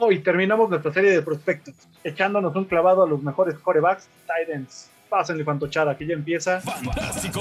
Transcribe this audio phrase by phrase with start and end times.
[0.00, 4.92] Hoy terminamos nuestra serie de prospectos, echándonos un clavado a los mejores corebacks, Titans.
[5.08, 6.60] Pásenle fantochada, aquí ya empieza.
[6.60, 7.40] Fantástico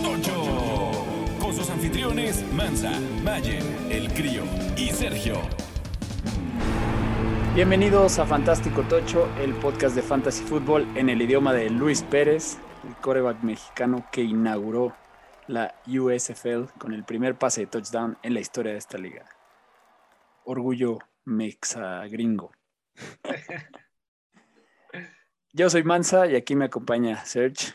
[0.00, 1.02] Tocho.
[1.40, 2.92] Con sus anfitriones Mansa,
[3.24, 4.44] Mayer, El Crío
[4.76, 5.34] y Sergio.
[7.56, 12.58] Bienvenidos a Fantástico Tocho, el podcast de Fantasy Football en el idioma de Luis Pérez,
[12.86, 14.94] el coreback mexicano que inauguró
[15.48, 19.24] la USFL con el primer pase de touchdown en la historia de esta liga.
[20.44, 21.00] Orgullo
[21.30, 22.52] mexa gringo.
[25.52, 27.74] Yo soy Mansa y aquí me acompaña Serge.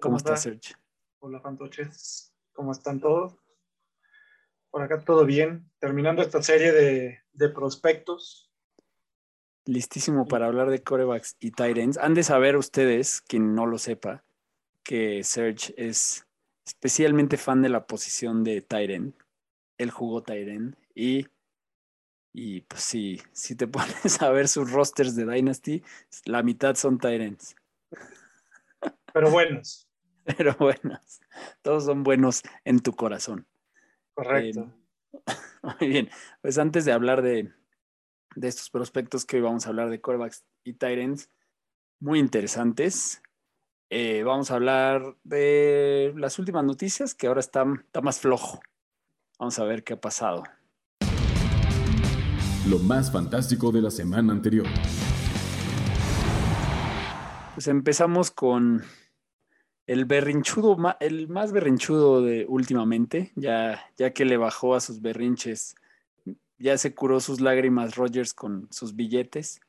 [0.00, 0.74] ¿Cómo, estás, Serge?
[1.18, 2.32] Hola, fantoches.
[2.52, 3.36] ¿Cómo están todos?
[4.70, 5.70] Por acá todo bien.
[5.78, 8.50] Terminando esta serie de, de prospectos.
[9.64, 11.98] Listísimo para hablar de corebacks y ends.
[11.98, 14.24] Han de saber ustedes, quien no lo sepa,
[14.82, 16.26] que Serge es
[16.64, 19.14] especialmente fan de la posición de end.
[19.78, 21.28] Él jugó end y
[22.32, 25.82] y pues sí, si te pones a ver sus rosters de Dynasty,
[26.24, 27.54] la mitad son Tyrants.
[29.12, 29.88] Pero buenos.
[30.36, 31.20] Pero buenos.
[31.62, 33.46] Todos son buenos en tu corazón.
[34.14, 34.72] Correcto.
[35.12, 35.32] Eh,
[35.80, 36.10] muy bien.
[36.40, 37.52] Pues antes de hablar de,
[38.36, 41.28] de, estos prospectos que hoy vamos a hablar de corebacks y Tyrants,
[41.98, 43.20] muy interesantes.
[43.90, 48.60] Eh, vamos a hablar de las últimas noticias que ahora está, está más flojo.
[49.38, 50.44] Vamos a ver qué ha pasado
[52.68, 54.66] lo más fantástico de la semana anterior.
[57.54, 58.82] Pues empezamos con
[59.86, 65.74] el berrinchudo, el más berrinchudo de últimamente, ya, ya que le bajó a sus berrinches,
[66.58, 69.60] ya se curó sus lágrimas Rogers con sus billetes.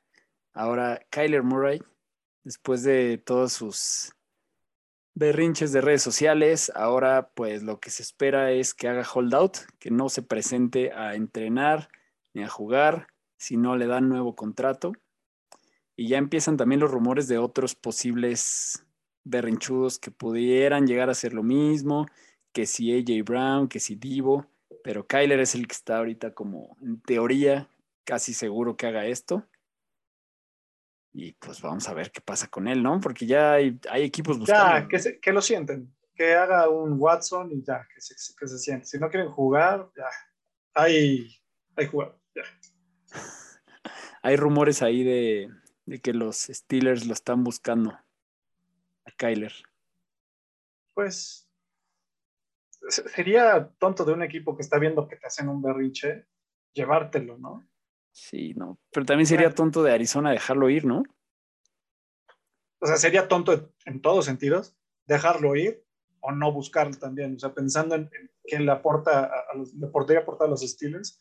[0.53, 1.81] Ahora Kyler Murray,
[2.43, 4.13] después de todos sus
[5.15, 9.89] berrinches de redes sociales, ahora pues lo que se espera es que haga holdout, que
[9.89, 11.89] no se presente a entrenar,
[12.33, 14.93] ni a jugar si no le dan nuevo contrato.
[15.95, 18.85] Y ya empiezan también los rumores de otros posibles
[19.23, 22.07] berrinchudos que pudieran llegar a ser lo mismo,
[22.51, 24.47] que si AJ Brown, que si Divo,
[24.83, 27.69] pero Kyler es el que está ahorita como en teoría
[28.03, 29.47] casi seguro que haga esto.
[31.13, 32.99] Y pues vamos a ver qué pasa con él, ¿no?
[32.99, 34.79] Porque ya hay, equipos buscando.
[34.79, 38.57] Ya, que, que, lo sienten, que haga un Watson y ya, que se, que se
[38.57, 38.87] siente.
[38.87, 40.05] Si no quieren jugar, ya,
[40.73, 41.27] hay,
[41.75, 42.17] hay jugar.
[44.21, 45.49] Hay rumores ahí de,
[46.01, 49.53] que los Steelers lo están buscando a Kyler.
[50.93, 51.49] Pues
[52.87, 56.27] sería tonto de un equipo que está viendo que te hacen un berrinche
[56.73, 57.67] llevártelo, ¿no?
[58.11, 58.79] Sí, no.
[58.91, 61.03] Pero también sería tonto de Arizona dejarlo ir, ¿no?
[62.79, 64.75] O sea, sería tonto en todos sentidos
[65.05, 65.85] dejarlo ir
[66.19, 67.35] o no buscarlo también.
[67.35, 68.09] O sea, pensando en,
[68.45, 71.19] que le aporta a los, le podría aportar a los Steelers,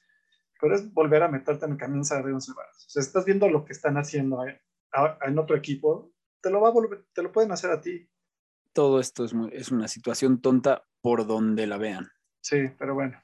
[0.62, 2.86] pero es volver a meterte en camisa de once varas.
[2.86, 6.70] O sea, estás viendo lo que están haciendo en otro equipo, te lo, va a
[6.70, 8.08] volver, te lo pueden hacer a ti.
[8.72, 12.08] Todo esto es, es una situación tonta por donde la vean.
[12.42, 13.20] Sí, pero bueno,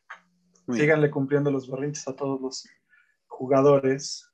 [0.69, 2.69] síganle cumpliendo los berrinches a todos los
[3.29, 4.29] jugadores.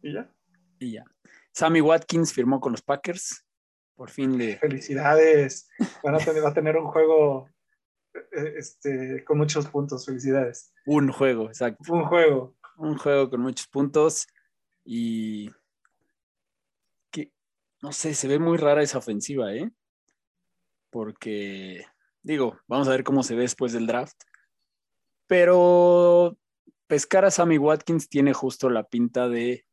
[0.00, 0.34] Y ya.
[0.78, 1.04] Y ya.
[1.52, 3.46] Sammy Watkins firmó con los Packers.
[3.94, 4.56] Por fin le.
[4.56, 5.68] Felicidades.
[6.02, 7.50] Van a tener, va a tener un juego
[8.32, 10.06] este, con muchos puntos.
[10.06, 10.72] Felicidades.
[10.86, 11.92] Un juego, exacto.
[11.92, 12.54] Un juego.
[12.76, 14.26] Un juego con muchos puntos
[14.84, 15.50] y
[17.10, 17.32] que,
[17.80, 19.70] no sé, se ve muy rara esa ofensiva, ¿eh?
[20.90, 21.86] Porque,
[22.22, 24.22] digo, vamos a ver cómo se ve después del draft.
[25.26, 26.36] Pero
[26.86, 29.64] pescar a Sammy Watkins tiene justo la pinta de,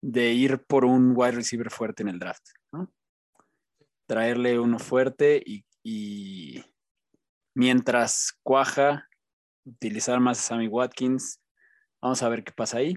[0.00, 2.90] de ir por un wide receiver fuerte en el draft, ¿no?
[4.06, 6.64] Traerle uno fuerte y, y
[7.54, 9.08] mientras cuaja,
[9.64, 11.40] utilizar más a Sammy Watkins.
[12.00, 12.96] Vamos a ver qué pasa ahí.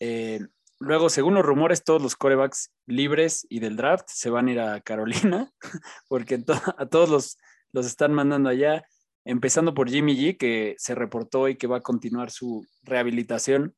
[0.00, 0.40] Eh,
[0.80, 4.60] luego, según los rumores, todos los corebacks libres y del draft se van a ir
[4.60, 5.52] a Carolina,
[6.08, 6.42] porque
[6.76, 7.38] a todos los,
[7.72, 8.84] los están mandando allá,
[9.24, 13.76] empezando por Jimmy G, que se reportó y que va a continuar su rehabilitación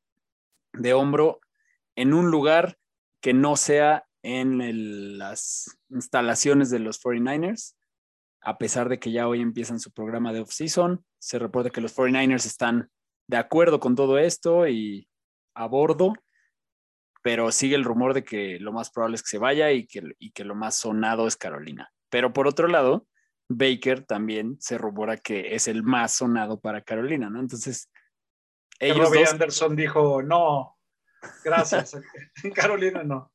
[0.73, 1.39] de hombro
[1.95, 2.77] en un lugar
[3.21, 7.75] que no sea en las instalaciones de los 49ers
[8.45, 11.03] a pesar de que ya hoy empiezan su programa de off-season.
[11.19, 12.89] Se reporta que los 49ers están
[13.27, 15.09] de acuerdo con todo esto y
[15.55, 16.13] a bordo,
[17.23, 20.03] pero sigue el rumor de que lo más probable es que se vaya y que,
[20.19, 21.91] y que lo más sonado es Carolina.
[22.11, 23.07] Pero por otro lado,
[23.49, 27.39] Baker también se rumora que es el más sonado para Carolina, ¿no?
[27.39, 27.89] Entonces,
[28.79, 30.77] ellos Robbie Anderson dijo, no,
[31.43, 31.97] gracias,
[32.53, 33.31] Carolina no.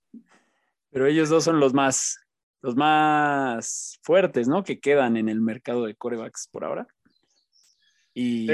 [0.91, 2.17] Pero ellos dos son los más
[2.63, 4.63] los más fuertes, ¿no?
[4.65, 6.87] Que quedan en el mercado de corebacks por ahora.
[8.15, 8.47] Y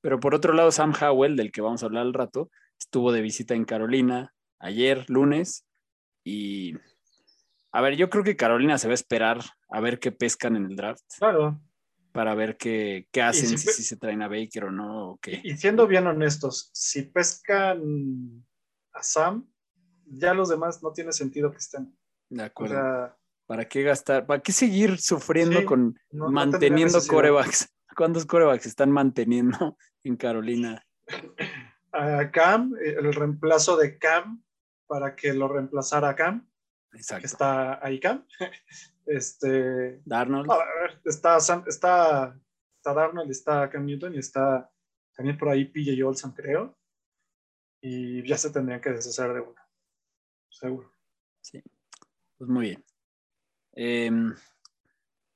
[0.00, 3.22] Pero por otro lado, Sam Howell, del que vamos a hablar al rato, estuvo de
[3.22, 5.66] visita en Carolina ayer, lunes,
[6.24, 6.74] y
[7.72, 10.66] a ver, yo creo que Carolina se va a esperar a ver qué pescan en
[10.66, 11.02] el draft.
[11.18, 11.60] Claro.
[12.12, 15.10] Para ver qué, qué hacen, si, si, si, se traen a Baker o no.
[15.10, 15.40] O qué.
[15.42, 18.46] Y siendo bien honestos, si pescan
[18.92, 19.50] a Sam,
[20.06, 21.98] ya los demás no tiene sentido que estén.
[22.30, 22.74] De acuerdo.
[22.74, 23.16] O sea,
[23.46, 24.26] ¿Para qué gastar?
[24.26, 27.12] ¿Para qué seguir sufriendo Sí, con no- no manteniendo necesidad.
[27.14, 27.68] corebacks?
[27.96, 30.82] ¿Cuántos corebacks están manteniendo en Carolina?
[31.92, 34.42] a Cam, eh, el reemplazo de Cam
[34.86, 36.48] para que lo reemplazara a Cam,
[36.90, 37.26] que Exacto.
[37.26, 38.26] está ahí Cam.
[39.06, 40.48] Este, Darnold.
[40.48, 42.34] ver, está, Sam- está,
[42.78, 44.70] está Darnold, está Cam Newton y está
[45.14, 46.78] también por ahí PJ Olson, creo.
[47.82, 49.60] Y ya se tendrían que deshacer de uno.
[50.48, 50.90] Seguro.
[51.52, 52.84] Pues muy bien.
[53.74, 54.34] Em,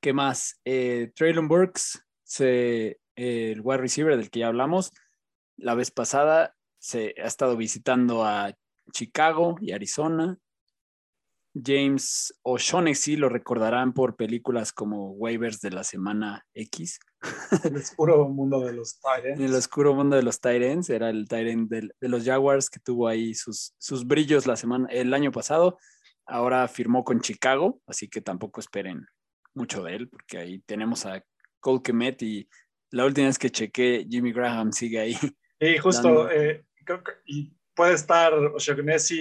[0.01, 0.59] ¿Qué más?
[0.63, 4.93] Eh, Traylon Burks, se, eh, el wide receiver del que ya hablamos,
[5.57, 8.53] la vez pasada se ha estado visitando a
[8.93, 10.37] Chicago y Arizona.
[11.53, 16.99] James O'Shaughnessy lo recordarán por películas como Waivers de la semana X.
[17.65, 21.69] El oscuro mundo de los En el oscuro mundo de los Tyrants, era el Tyrant
[21.69, 25.77] de los Jaguars que tuvo ahí sus, sus brillos la semana, el año pasado.
[26.29, 29.05] Ahora firmó con Chicago, así que tampoco esperen
[29.53, 31.23] mucho de él, porque ahí tenemos a
[31.59, 32.47] Cole Kemet y
[32.91, 35.17] la última vez que chequé, Jimmy Graham sigue ahí.
[35.59, 39.17] Y justo, eh, creo que- y puede estar O'Shaughnessy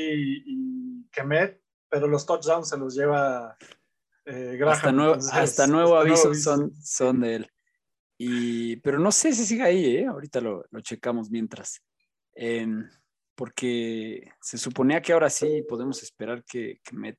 [0.46, 3.56] y Kemet, pero los touchdowns se los lleva
[4.26, 4.74] eh, Graham.
[4.74, 6.56] hasta nuevo, entonces, hasta nuevo hasta aviso aviso.
[6.56, 7.50] son, son de él.
[8.18, 10.06] Y, pero no sé si sigue ahí, ¿eh?
[10.06, 11.80] ahorita lo, lo checamos mientras.
[13.38, 17.16] Porque se suponía que ahora sí podemos esperar que, que Met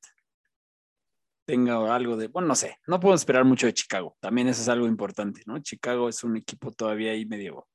[1.46, 4.68] tenga algo de, bueno, no sé, no podemos esperar mucho de Chicago, también eso es
[4.68, 5.58] algo importante, ¿no?
[5.60, 7.66] Chicago es un equipo todavía ahí medio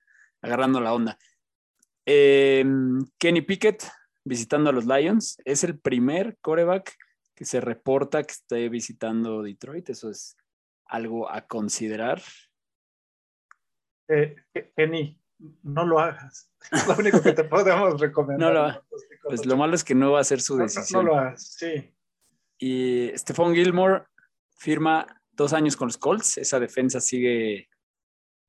[0.44, 1.18] agarrando la onda.
[2.06, 3.84] Em, Kenny Pickett
[4.24, 6.96] visitando a los Lions, es el primer coreback
[7.34, 10.38] que se reporta que esté visitando Detroit, eso es
[10.86, 12.22] algo a considerar.
[14.08, 14.36] Eh,
[14.78, 15.20] Kenny,
[15.64, 16.52] no lo hagas.
[16.72, 18.48] Es lo único que te podemos recomendar.
[18.48, 18.82] No lo hagas.
[19.24, 21.06] Pues lo malo es que no va a ser su no, decisión.
[21.06, 21.94] no lo hagas, sí.
[22.58, 24.06] Y Stephon Gilmore
[24.58, 26.38] firma dos años con los Colts.
[26.38, 27.70] Esa defensa sigue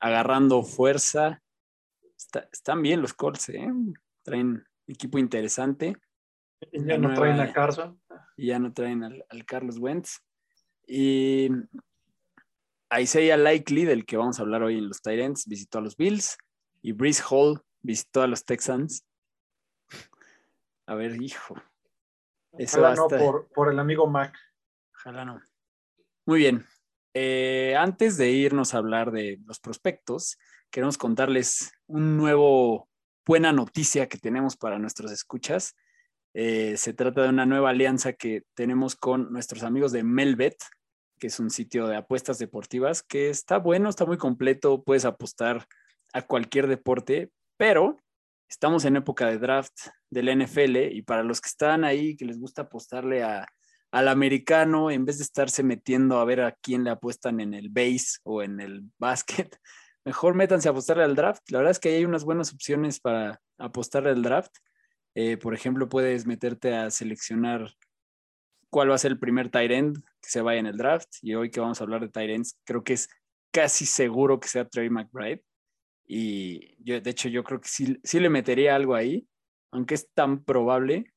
[0.00, 1.42] agarrando fuerza.
[2.16, 3.68] Está- están bien los Colts, ¿eh?
[4.22, 5.96] Traen equipo interesante
[6.72, 8.00] Y ya no nueva- traen a Carson.
[8.36, 10.20] y ya no traen al, al Carlos Wentz.
[10.86, 11.48] Y
[12.96, 16.38] Isaiah Likely, del que vamos a hablar hoy en los Tyrants, visitó a los Bills.
[16.82, 19.04] Y Breeze Hall visitó a los Texans.
[20.86, 21.54] A ver, hijo.
[22.58, 23.08] Eso Ojalá no
[23.54, 24.34] por el amigo Mac.
[24.94, 25.40] Ojalá no.
[26.24, 26.66] Muy bien.
[27.14, 30.36] Eh, antes de irnos a hablar de los prospectos,
[30.70, 32.90] queremos contarles un nuevo
[33.24, 35.74] buena noticia que tenemos para nuestros escuchas.
[36.34, 40.56] Eh, se trata de una nueva alianza que tenemos con nuestros amigos de Melbet,
[41.18, 45.66] que es un sitio de apuestas deportivas que está bueno, está muy completo, puedes apostar
[46.16, 47.98] a cualquier deporte, pero
[48.48, 52.38] estamos en época de draft del NFL y para los que están ahí, que les
[52.38, 53.46] gusta apostarle a,
[53.90, 57.68] al americano, en vez de estarse metiendo a ver a quién le apuestan en el
[57.68, 59.60] base o en el básquet,
[60.06, 61.42] mejor métanse a apostarle al draft.
[61.50, 64.56] La verdad es que ahí hay unas buenas opciones para apostarle al draft.
[65.14, 67.74] Eh, por ejemplo, puedes meterte a seleccionar
[68.70, 71.08] cuál va a ser el primer tight end que se vaya en el draft.
[71.20, 73.10] Y hoy que vamos a hablar de tight ends, creo que es
[73.52, 75.44] casi seguro que sea Trey McBride.
[76.06, 79.26] Y yo, de hecho, yo creo que sí, sí le metería algo ahí,
[79.72, 81.12] aunque es tan probable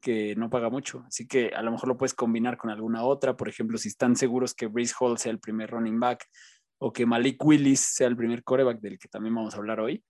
[0.00, 1.04] que no paga mucho.
[1.06, 3.36] Así que a lo mejor lo puedes combinar con alguna otra.
[3.36, 6.24] Por ejemplo, si están seguros que Breeze Hall sea el primer running back
[6.78, 10.04] o que Malik Willis sea el primer coreback del que también vamos a hablar hoy,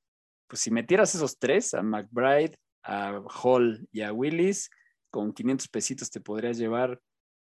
[0.47, 4.71] pues si metieras esos tres, a McBride, a Hall y a Willis,
[5.11, 7.01] con 500 pesitos te podrías llevar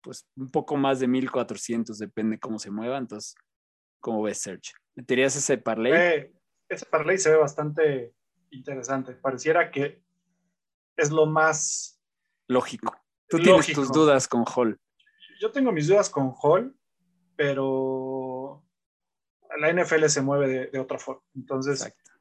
[0.02, 2.98] pues un poco más de 1400, depende cómo se mueva.
[2.98, 3.34] Entonces,
[4.00, 4.72] ¿cómo ves, Serge?
[4.94, 5.92] ¿Meterías ese parlay?
[5.94, 6.32] Eh,
[6.68, 8.14] ese parlay se ve bastante
[8.50, 9.12] interesante.
[9.14, 10.02] Pareciera que
[10.96, 12.00] es lo más.
[12.48, 12.96] Lógico.
[13.28, 14.78] Tú tienes tus dudas con Hall.
[15.40, 16.74] Yo tengo mis dudas con Hall,
[17.36, 18.64] pero
[19.58, 21.22] la NFL se mueve de, de otra forma.
[21.34, 22.12] Entonces, Exacto.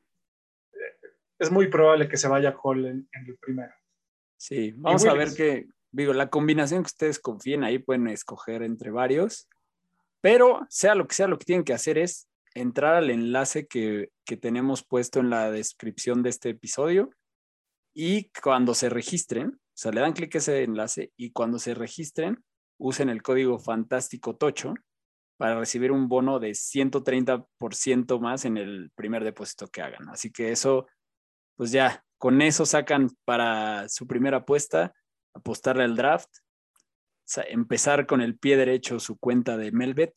[1.39, 3.73] es muy probable que se vaya Hall en, en el primero.
[4.37, 8.91] Sí, vamos a ver que, digo, la combinación que ustedes confíen ahí pueden escoger entre
[8.91, 9.47] varios,
[10.21, 14.09] pero sea lo que sea, lo que tienen que hacer es entrar al enlace que,
[14.25, 17.11] que tenemos puesto en la descripción de este episodio
[17.93, 21.73] y cuando se registren, o sea, le dan clic a ese enlace y cuando se
[21.73, 22.43] registren,
[22.77, 24.73] usen el código fantástico tocho
[25.37, 30.09] para recibir un bono de 130% más en el primer depósito que hagan.
[30.09, 30.87] Así que eso,
[31.55, 34.93] pues ya, con eso sacan para su primera apuesta,
[35.33, 36.29] apostarle al draft,
[37.47, 40.13] empezar con el pie derecho su cuenta de Melbet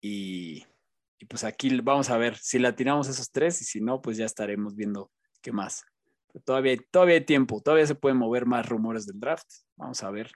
[0.00, 0.64] y,
[1.18, 4.16] y pues aquí vamos a ver si la tiramos esos tres y si no, pues
[4.16, 5.10] ya estaremos viendo
[5.42, 5.84] qué más.
[6.44, 9.48] todavía, todavía hay tiempo, todavía se pueden mover más rumores del draft.
[9.76, 10.30] Vamos a ver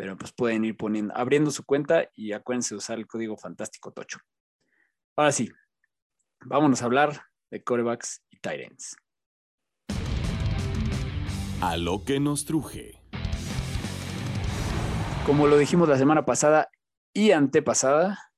[0.00, 3.92] pero pues pueden ir poniendo, abriendo su cuenta y acuérdense de usar el código fantástico
[3.92, 4.18] Tocho.
[5.14, 5.50] Ahora sí,
[6.44, 8.72] vámonos a hablar de corebacks y tight
[11.60, 13.02] A lo que nos truje.
[15.26, 16.70] Como lo dijimos la semana pasada
[17.12, 18.29] y antepasada,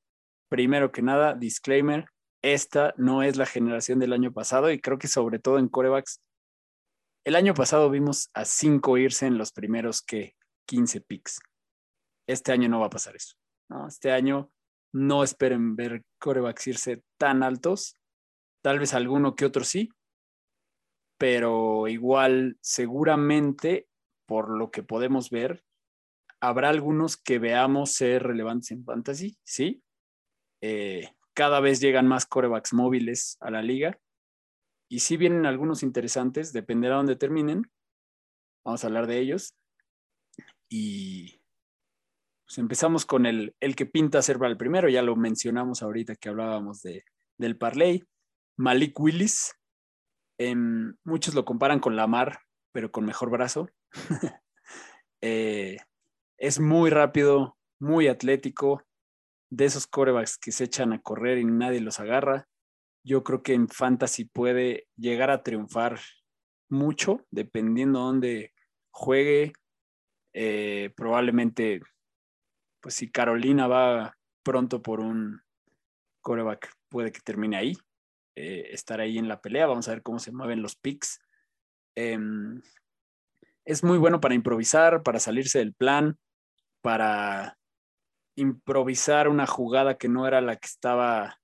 [0.52, 2.04] primero que nada, disclaimer,
[2.42, 6.20] esta no es la generación del año pasado y creo que sobre todo en corebacks,
[7.24, 11.40] el año pasado vimos a cinco irse en los primeros que 15 picks.
[12.26, 13.34] Este año no va a pasar eso.
[13.88, 14.50] Este año
[14.92, 17.96] no esperen ver corebacks irse tan altos.
[18.62, 19.88] Tal vez alguno que otro sí,
[21.16, 23.88] pero igual seguramente,
[24.26, 25.64] por lo que podemos ver,
[26.42, 29.82] habrá algunos que veamos ser relevantes en fantasy, sí.
[30.62, 33.98] Eh, cada vez llegan más corebacks móviles a la liga.
[34.88, 37.70] Y si vienen algunos interesantes, dependerá de dónde terminen.
[38.64, 39.54] Vamos a hablar de ellos.
[40.68, 41.42] Y
[42.46, 46.16] pues empezamos con el, el que pinta ser para el primero, ya lo mencionamos ahorita
[46.16, 47.04] que hablábamos de,
[47.38, 48.04] del parlay.
[48.58, 49.54] Malik Willis,
[50.38, 52.40] em, muchos lo comparan con Lamar,
[52.72, 53.68] pero con mejor brazo.
[55.24, 55.76] Eh,
[56.36, 58.82] es muy rápido, muy atlético,
[59.52, 62.48] de esos corebacks que se echan a correr y nadie los agarra.
[63.04, 66.00] Yo creo que en fantasy puede llegar a triunfar
[66.70, 68.52] mucho, dependiendo de dónde
[68.90, 69.52] juegue.
[70.32, 71.82] Eh, probablemente
[72.80, 75.42] pues si Carolina va pronto por un
[76.22, 77.76] coreback, puede que termine ahí,
[78.34, 79.66] eh, estar ahí en la pelea.
[79.66, 81.20] Vamos a ver cómo se mueven los picks.
[81.94, 82.62] Em,
[83.66, 86.18] es muy bueno para improvisar, para salirse del plan,
[86.80, 87.58] para
[88.36, 91.40] improvisar una jugada que no era la que estaba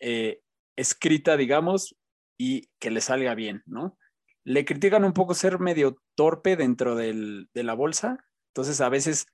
[0.00, 0.40] eh,
[0.76, 1.96] escrita, digamos,
[2.38, 3.96] y que le salga bien, ¿no?
[4.44, 9.26] Le critican un poco ser medio torpe dentro de la bolsa, entonces a veces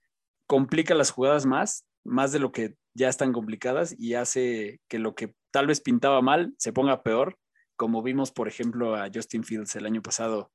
[0.47, 5.15] complica las jugadas más, más de lo que ya están complicadas y hace que lo
[5.15, 7.39] que tal vez pintaba mal se ponga peor,
[7.77, 10.51] como vimos, por ejemplo, a Justin Fields el año pasado,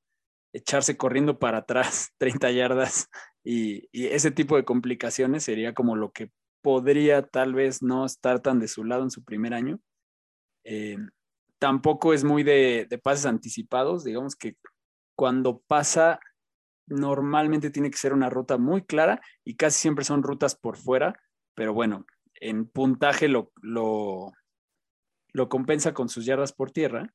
[0.54, 3.10] echarse corriendo para atrás 30 yardas
[3.50, 8.60] y, ese tipo de complicaciones sería como lo que podría tal vez no estar tan
[8.60, 9.80] de su lado en su primer año.
[10.64, 10.98] Eh,
[11.60, 14.58] tampoco es muy de, de pases anticipados, digamos que
[15.16, 16.20] cuando pasa
[16.88, 21.20] normalmente tiene que ser una ruta muy clara y casi siempre son rutas por fuera,
[21.54, 22.06] pero bueno,
[22.40, 24.34] en puntaje lo, lo,
[25.50, 27.14] compensa con sus yardas por tierra,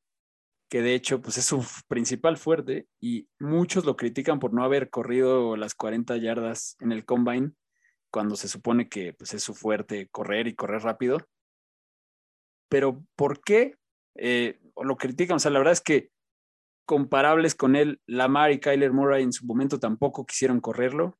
[0.73, 4.89] que de hecho pues es su principal fuerte y muchos lo critican por no haber
[4.89, 7.53] corrido las 40 yardas en el combine
[8.11, 11.19] cuando se supone que pues, es su fuerte correr y correr rápido.
[12.71, 13.77] Pero ¿por qué
[14.15, 15.37] eh, lo critican?
[15.37, 16.09] O sea, la verdad es que
[16.87, 21.19] comparables con él, Lamar y Kyler Murray en su momento tampoco quisieron correrlo.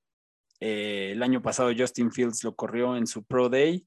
[0.61, 3.87] Eh, el año pasado Justin Fields lo corrió en su Pro Day,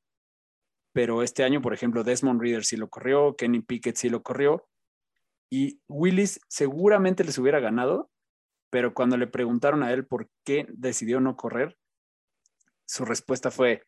[0.93, 4.67] pero este año, por ejemplo, Desmond Reader sí lo corrió, Kenny Pickett sí lo corrió,
[5.49, 8.09] y Willis seguramente les hubiera ganado,
[8.69, 11.77] pero cuando le preguntaron a él por qué decidió no correr,
[12.85, 13.83] su respuesta fue,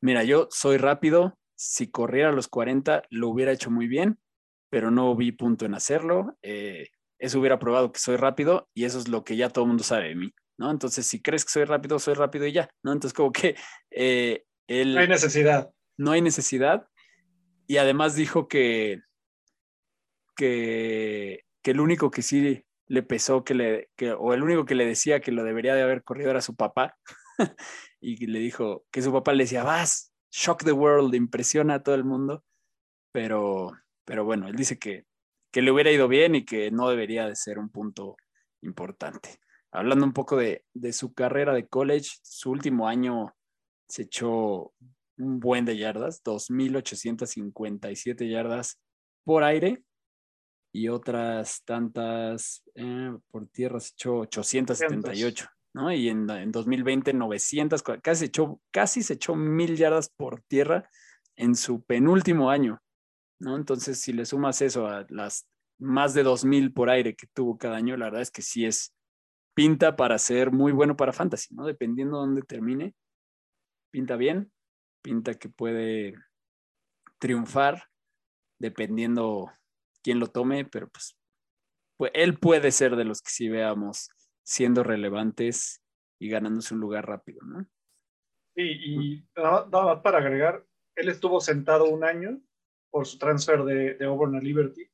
[0.00, 4.18] mira, yo soy rápido, si corriera a los 40 lo hubiera hecho muy bien,
[4.70, 6.36] pero no vi punto en hacerlo.
[6.42, 9.68] Eh, eso hubiera probado que soy rápido y eso es lo que ya todo el
[9.68, 10.70] mundo sabe de mí, ¿no?
[10.70, 12.92] Entonces, si crees que soy rápido, soy rápido y ya, ¿no?
[12.92, 13.56] Entonces, como que
[13.90, 14.94] eh, él...
[14.94, 15.70] No hay necesidad.
[15.96, 16.86] No hay necesidad.
[17.66, 19.00] Y además dijo que,
[20.34, 24.74] que, que el único que sí le pesó que le, que, o el único que
[24.74, 26.96] le decía que lo debería de haber corrido era su papá.
[28.00, 31.94] y le dijo que su papá le decía, vas, shock the world, impresiona a todo
[31.94, 32.44] el mundo.
[33.12, 33.72] Pero,
[34.04, 35.06] pero bueno, él dice que
[35.54, 38.16] que le hubiera ido bien y que no debería de ser un punto
[38.60, 39.38] importante.
[39.70, 43.32] Hablando un poco de, su carrera de college, su último año
[43.88, 44.74] se echó
[45.16, 48.80] un buen de yardas, 2.857 yardas
[49.22, 49.84] por aire
[50.74, 55.92] y otras tantas eh, por tierra se echó 878, ¿no?
[55.92, 60.90] Y en, en 2020 900, casi se echó, casi se echó mil yardas por tierra
[61.36, 62.82] en su penúltimo año.
[63.38, 63.54] ¿no?
[63.54, 65.46] Entonces, si le sumas eso a las
[65.78, 68.92] más de 2000 por aire que tuvo cada año, la verdad es que sí es
[69.54, 71.66] pinta para ser muy bueno para fantasy, ¿no?
[71.66, 72.96] Dependiendo de dónde termine,
[73.92, 74.50] pinta bien.
[75.02, 76.14] pinta que puede
[77.20, 77.84] triunfar
[78.58, 79.52] dependiendo
[80.04, 81.16] quién lo tome, pero pues,
[81.96, 84.10] pues él puede ser de los que sí veamos
[84.44, 85.82] siendo relevantes
[86.20, 87.66] y ganándose un lugar rápido, ¿no?
[88.54, 92.40] Sí, y nada más para agregar, él estuvo sentado un año
[92.90, 94.88] por su transfer de, de Auburn a Liberty,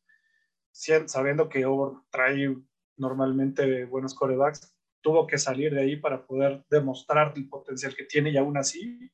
[0.72, 2.56] sabiendo que Auburn trae
[2.96, 8.30] normalmente buenos corebacks, tuvo que salir de ahí para poder demostrar el potencial que tiene
[8.30, 9.10] y aún así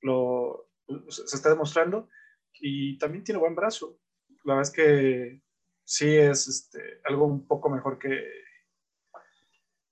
[0.00, 0.70] lo,
[1.08, 2.08] se está demostrando
[2.54, 3.98] y también tiene buen brazo.
[4.46, 5.42] La verdad es que
[5.84, 8.24] sí es este, algo un poco mejor que...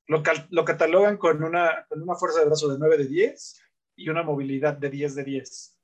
[0.06, 3.62] Lo, lo catalogan con una, con una fuerza de brazo de 9 de 10
[3.96, 5.80] y una movilidad de 10 de 10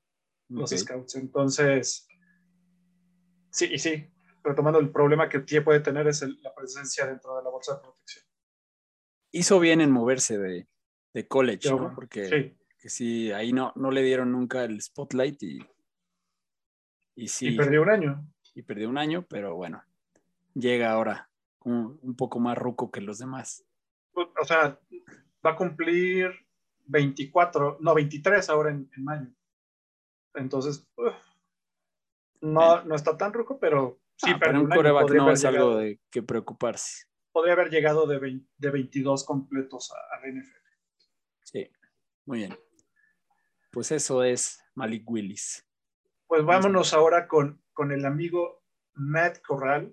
[0.49, 1.15] los scouts.
[1.15, 2.07] Entonces,
[3.49, 4.07] sí, y sí,
[4.43, 8.25] retomando el problema que puede tener es la presencia dentro de la bolsa de protección.
[9.31, 10.67] Hizo bien en moverse de,
[11.13, 11.93] de college, ¿no?
[11.95, 13.31] Porque sí.
[13.31, 15.59] ahí no, no le dieron nunca el spotlight y,
[17.15, 17.49] y sí.
[17.49, 18.30] Y perdió un año.
[18.53, 19.83] Y perdió un año, pero bueno,
[20.53, 21.29] llega ahora
[21.63, 23.65] un, un poco más ruco que los demás.
[24.13, 24.79] O sea,
[25.45, 26.31] va a cumplir
[26.85, 29.27] 24, no, 23 ahora en, en mayo.
[30.33, 30.87] Entonces,
[32.41, 35.99] no, no está tan ruco, pero sí, ah, pero un coreback no es algo de
[36.09, 37.05] que preocuparse.
[37.31, 40.57] Podría haber llegado de, de 22 completos a, a, la NFL.
[41.43, 41.71] Sí,
[42.25, 42.57] muy bien.
[43.71, 45.65] Pues eso es Malik Willis.
[46.27, 49.91] Pues vámonos ahora con, con el amigo Matt Corral.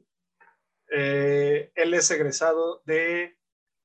[0.91, 3.39] Eh, él es egresado de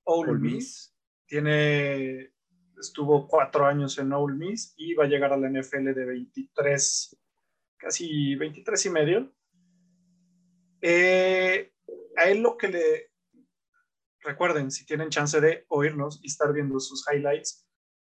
[0.04, 0.94] Ole Miss.
[1.26, 2.34] Tiene
[2.78, 7.18] estuvo cuatro años en Ole Miss y va a llegar a la NFL de 23,
[7.78, 9.34] casi 23 y medio.
[10.82, 11.72] Eh,
[12.18, 13.12] a él lo que le...
[14.20, 17.66] Recuerden, si tienen chance de oírnos y estar viendo sus highlights,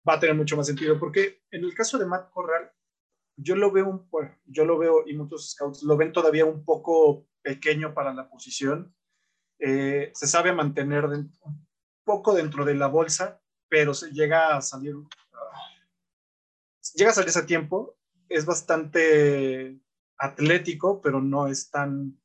[0.08, 2.72] va a tener mucho más sentido, porque en el caso de Matt Corral,
[3.36, 6.64] yo lo veo, un, bueno, yo lo veo y muchos scouts lo ven todavía un
[6.64, 8.96] poco pequeño para la posición.
[9.60, 11.32] Eh, se sabe mantener un
[12.04, 14.96] poco dentro de la bolsa, pero se llega a salir,
[16.96, 19.80] llega a salir ese tiempo, es bastante
[20.18, 22.20] atlético, pero no es tan,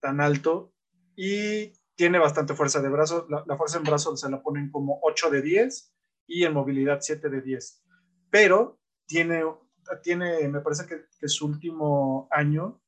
[0.00, 0.72] tan alto
[1.16, 3.26] y tiene bastante fuerza de brazo.
[3.28, 5.94] La, fuerza en brazo se la ponen como 8 de 10
[6.26, 7.82] y en movilidad 7 de 10.
[8.30, 9.44] Pero tiene,
[10.02, 12.80] tiene me parece que, que su último año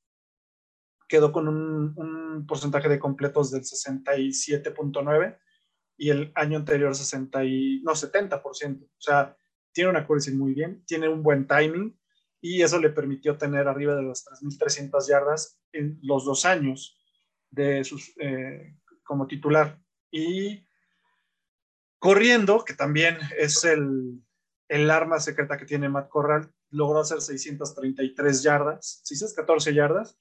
[1.09, 5.39] quedó con un, un porcentaje de completos del 67.9
[5.97, 8.85] y el año anterior 60 y, no, 70%.
[8.85, 9.37] O sea,
[9.73, 11.99] tiene una accuracy muy bien, tiene un buen timing
[12.41, 16.97] y eso le permitió tener arriba de las 3.300 yardas en los dos años
[17.51, 19.81] de sus, eh, como titular.
[20.11, 20.65] Y
[21.99, 24.23] corriendo, que también es el,
[24.69, 30.19] el arma secreta que tiene Matt Corral, logró hacer 633 yardas, 614 yardas,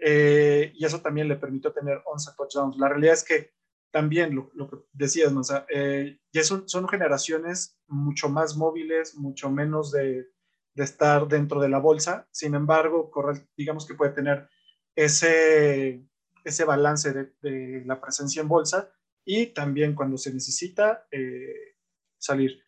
[0.00, 2.76] eh, y eso también le permitió tener 11 touchdowns.
[2.76, 3.52] La realidad es que
[3.90, 5.42] también lo, que decías, ¿no?
[5.68, 10.28] eh, ya son, generaciones mucho más móviles, mucho menos de,
[10.74, 12.26] estar dentro de la bolsa.
[12.30, 14.48] Sin embargo, Corral, digamos que puede tener
[14.96, 16.06] ese,
[16.44, 18.90] ese balance de, de la presencia en bolsa
[19.24, 21.76] y también cuando se necesita eh,
[22.18, 22.62] salir.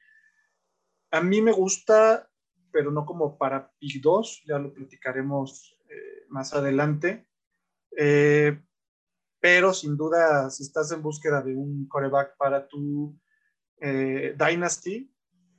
[1.11, 2.31] A mí me gusta,
[2.75, 7.29] pero no como para Pick 2, ya lo platicaremos eh, más adelante.
[7.97, 8.61] Eh,
[9.39, 13.17] pero sin duda, si estás en búsqueda de un coreback para tu
[13.81, 15.09] eh, Dynasty,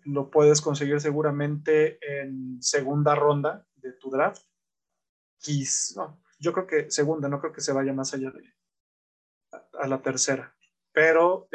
[0.03, 4.43] lo puedes conseguir seguramente en segunda ronda de tu draft.
[5.95, 8.43] no, yo creo que segunda, no creo que se vaya más allá de
[9.79, 10.53] a, la tercera,
[10.91, 11.47] pero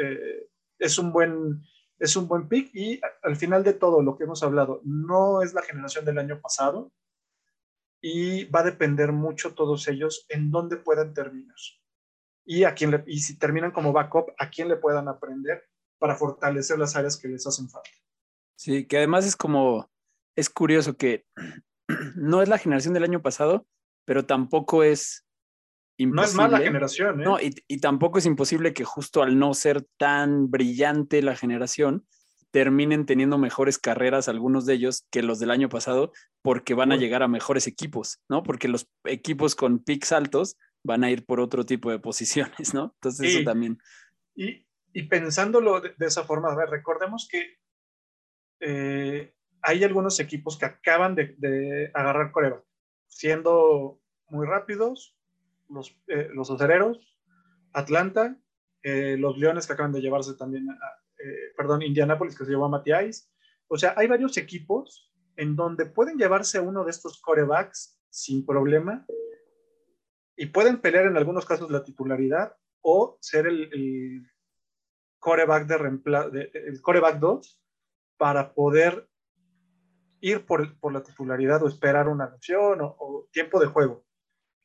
[0.79, 1.61] es un buen
[1.99, 5.53] es un buen pick y al final de todo lo que hemos hablado, no es
[5.53, 6.91] la generación del año pasado
[8.01, 11.55] y va a depender mucho todos ellos en dónde puedan terminar
[12.45, 15.63] y, a quién le, y si terminan como backup, a quién le puedan aprender
[15.99, 17.89] para fortalecer las áreas que les hacen falta.
[18.55, 19.89] Sí, que además es como,
[20.35, 21.25] es curioso que
[22.15, 23.67] no es la generación del año pasado,
[24.05, 25.25] pero tampoco es
[25.97, 26.21] imposible.
[26.21, 27.23] No es mala generación, ¿eh?
[27.23, 32.07] No, y, y tampoco es imposible que justo al no ser tan brillante la generación,
[32.51, 36.11] terminen teniendo mejores carreras algunos de ellos que los del año pasado
[36.41, 38.43] porque van a llegar a mejores equipos, ¿no?
[38.43, 42.93] Porque los equipos con picks altos van a ir por otro tipo de posiciones, ¿no?
[42.95, 43.79] Entonces eso también.
[44.35, 47.57] Y, y pensándolo de, esa forma, a ver, recordemos que
[48.59, 52.63] eh, hay algunos equipos que acaban de, de agarrar Coreba,
[53.07, 55.15] siendo muy rápidos,
[55.69, 57.17] los, eh, los acereros,
[57.73, 58.37] Atlanta,
[58.83, 61.00] eh, los Leones que acaban de llevarse también, a,
[61.55, 63.31] perdón, Indianapolis que se llevó a Matías.
[63.67, 69.05] O sea, hay varios equipos en donde pueden llevarse uno de estos corebacks sin problema
[70.35, 74.27] y pueden pelear en algunos casos la titularidad o ser el,
[75.19, 77.61] coreback de reemplazo, el coreback 2
[78.17, 79.07] para poder
[80.19, 84.05] ir por, la titularidad o esperar una opción o, tiempo de juego.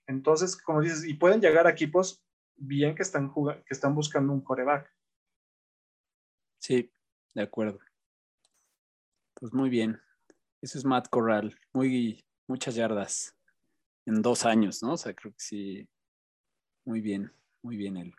[0.06, 2.24] Entonces, como dices, y pueden llegar a equipos
[2.56, 4.90] bien que están, que están buscando un coreback.
[6.66, 6.92] Sí,
[7.32, 7.78] de acuerdo.
[9.34, 10.00] Pues muy bien.
[10.60, 11.56] Eso es Matt Corral.
[11.72, 13.36] Muy, muchas yardas
[14.04, 14.94] en dos años, ¿no?
[14.94, 15.88] O sea, creo que sí.
[16.84, 18.12] Muy bien, muy bien él.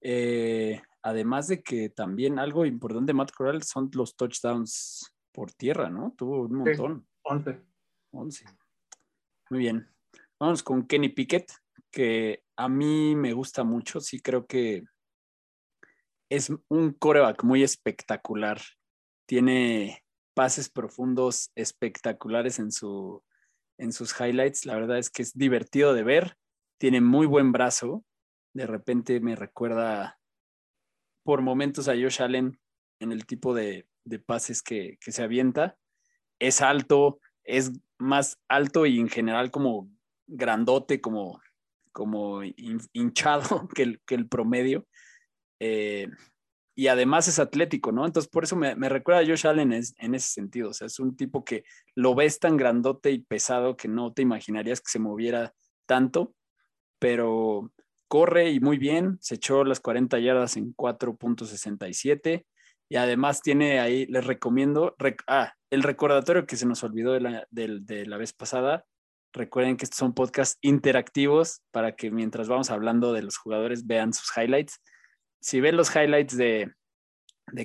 [0.00, 5.90] Eh, además de que también algo importante de Matt Corral son los touchdowns por tierra,
[5.90, 6.14] ¿no?
[6.16, 7.06] Tuvo un montón.
[7.24, 7.60] 11.
[8.12, 8.44] 11.
[9.50, 9.86] Muy bien.
[10.38, 11.52] Vamos con Kenny Pickett,
[11.90, 14.00] que a mí me gusta mucho.
[14.00, 14.84] Sí, creo que
[16.30, 18.60] es un coreback muy espectacular.
[19.26, 23.22] Tiene pases profundos espectaculares en, su,
[23.78, 24.64] en sus highlights.
[24.64, 26.36] La verdad es que es divertido de ver.
[26.78, 28.04] Tiene muy buen brazo.
[28.54, 30.18] De repente me recuerda
[31.24, 32.58] por momentos a Josh Allen
[33.00, 33.86] en el tipo de,
[34.24, 35.76] pases que, se avienta.
[36.38, 39.90] Es alto, es más alto y en general como
[40.28, 41.40] grandote, como,
[41.92, 42.42] como
[42.92, 44.86] hinchado que el, que el promedio.
[45.60, 46.08] Eh,
[46.74, 48.06] y además es atlético, ¿no?
[48.06, 50.70] Entonces, por eso me, recuerda a Josh Allen en ese sentido.
[50.70, 54.22] O sea, es un tipo que lo ves tan grandote y pesado que no te
[54.22, 55.52] imaginarías que se moviera
[55.84, 56.34] tanto,
[56.98, 57.70] pero
[58.08, 59.18] corre y muy bien.
[59.20, 62.46] Se echó las 40 yardas en 4.67
[62.88, 64.96] y además tiene ahí, les recomiendo,
[65.26, 68.86] ah, el recordatorio que se nos olvidó de la, de la vez pasada.
[69.34, 74.14] Recuerden que estos son podcasts interactivos para que mientras vamos hablando de los jugadores vean
[74.14, 74.80] sus highlights
[75.40, 76.74] si ven los highlights de,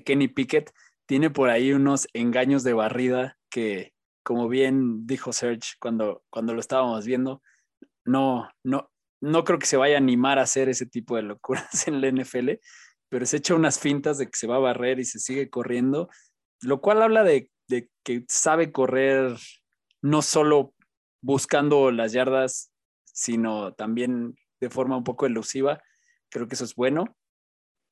[0.05, 0.71] Kenny Pickett,
[1.05, 6.59] tiene por ahí unos engaños de barrida que, como bien dijo Serge cuando, cuando lo
[6.59, 7.43] estábamos viendo,
[8.05, 11.87] no, no, no creo que se vaya a animar a hacer ese tipo de locuras
[11.87, 12.51] en la NFL,
[13.09, 16.09] pero se echa unas fintas de que se va a barrer y se sigue corriendo,
[16.61, 19.37] lo cual habla de, de que sabe correr
[20.01, 20.73] no solo
[21.21, 22.71] buscando las yardas,
[23.05, 25.81] sino también de forma un poco elusiva.
[26.29, 27.15] Creo que eso es bueno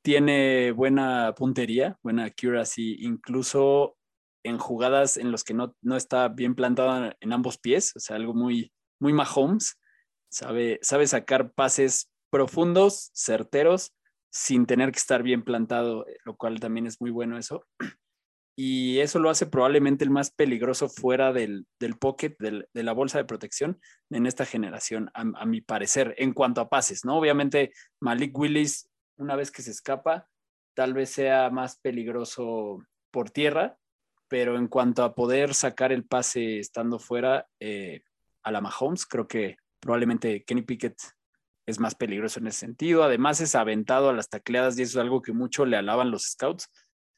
[0.04, 3.98] tiene buena puntería, buena accuracy, incluso
[4.44, 8.18] en jugadas en los que no, no está bien plantada en ambos pies, o sea,
[8.18, 9.80] algo muy, muy Mahomes.
[10.30, 13.94] Sabe, sabe sacar pases profundos, certeros,
[14.32, 17.66] sin tener que estar bien plantado, eh, lo cual también es muy bueno eso.
[18.56, 22.94] Y eso lo hace probablemente el más peligroso fuera del, del pocket, del, de la
[22.94, 23.80] bolsa de protección
[24.12, 27.18] en esta generación, a, mi parecer, en cuanto a pases, ¿no?
[27.18, 28.92] Obviamente Malik Willis
[29.24, 30.28] una vez que se escapa,
[30.76, 33.78] tal vez sea más peligroso por tierra,
[34.28, 38.02] pero en cuanto a poder sacar el pase estando fuera eh,
[38.44, 40.98] a la Mahomes, creo que probablemente Kenny Pickett
[41.66, 43.04] es más peligroso en ese sentido.
[43.04, 46.24] Además es aventado a las tacleadas y eso es algo que mucho le alaban los
[46.24, 46.70] scouts,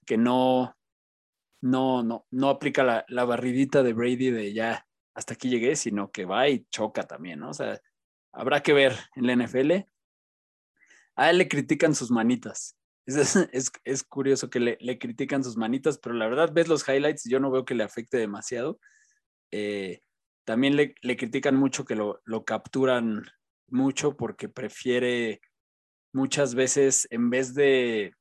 [0.06, 0.76] que no,
[1.62, 6.12] no, no, no aplica la, la barridita de Brady de ya hasta aquí llegué, sino
[6.12, 7.50] que va y choca también, ¿no?
[7.50, 7.80] O sea,
[8.34, 9.88] habrá que ver en la NFL
[11.16, 12.78] a él le critican sus manitas.
[13.84, 17.40] Es, curioso que le, critican sus manitas, pero la verdad ves los highlights y yo
[17.40, 18.80] no veo que le afecte demasiado.
[19.52, 20.02] Eh,
[20.44, 23.24] también le, critican mucho que lo, capturan
[23.68, 25.42] mucho porque prefiere
[26.14, 28.14] muchas veces en vez de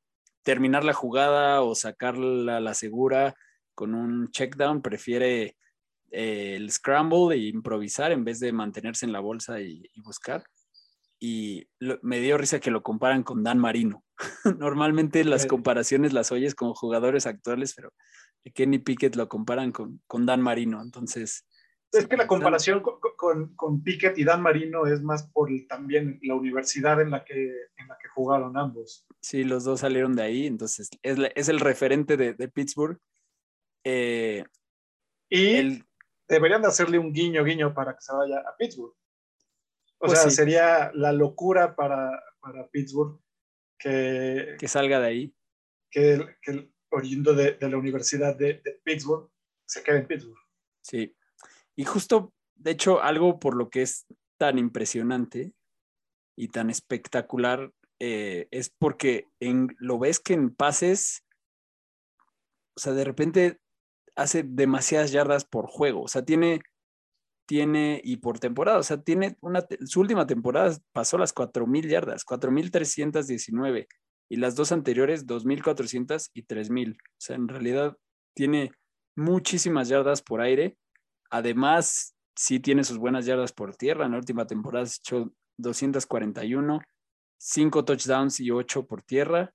[0.42, 3.35] terminar la jugada o sacarla a la segura
[3.74, 5.57] con un check down, prefiere
[6.11, 10.44] eh, el scramble e improvisar en vez de mantenerse en la bolsa y buscar
[11.24, 11.70] y
[12.02, 14.04] me dio risa que lo comparan con Dan Marino.
[14.58, 17.94] Normalmente las comparaciones las oyes con jugadores actuales, pero
[18.52, 21.46] Kenny Pickett lo comparan con, con Dan Marino, entonces...
[21.92, 26.34] Es que la comparación con, con, Pickett y Dan Marino es más por también la
[26.34, 27.34] universidad en la, que,
[27.76, 29.06] en la que jugaron ambos.
[29.22, 32.98] Sí, los dos salieron de ahí, entonces es, es el referente de, de Pittsburgh.
[33.84, 34.44] Eh,
[35.30, 35.82] y
[36.28, 38.94] deberían de hacerle un guiño, guiño para que se vaya a Pittsburgh.
[40.04, 43.18] O pues sea, sería la locura para, para Pittsburgh
[43.78, 45.34] que, que salga de ahí.
[45.90, 49.30] Que, que oriundo de, de, la Universidad de, Pittsburgh
[49.66, 50.38] se quede en Pittsburgh.
[50.82, 51.16] Sí.
[51.74, 54.04] Y justo, de hecho, algo por lo que es
[54.36, 55.54] tan impresionante
[56.36, 61.24] y tan espectacular eh, es porque en, lo ves que en pases,
[62.76, 63.58] o sea, de repente
[64.16, 66.02] hace demasiadas yardas por juego.
[66.02, 66.60] O sea, tiene
[67.46, 72.24] tiene, y por temporada, o sea, tiene una, su última temporada pasó las 4.000 yardas,
[72.24, 73.87] 4.319,
[74.28, 76.94] y las dos anteriores 2.400 y 3.000.
[76.94, 77.96] O sea, en realidad
[78.35, 78.72] tiene
[79.16, 80.76] muchísimas yardas por aire.
[81.30, 84.07] Además, sí tiene sus buenas yardas por tierra.
[84.07, 86.80] En la última temporada se echó 241,
[87.38, 89.52] 5 touchdowns y 8 por tierra,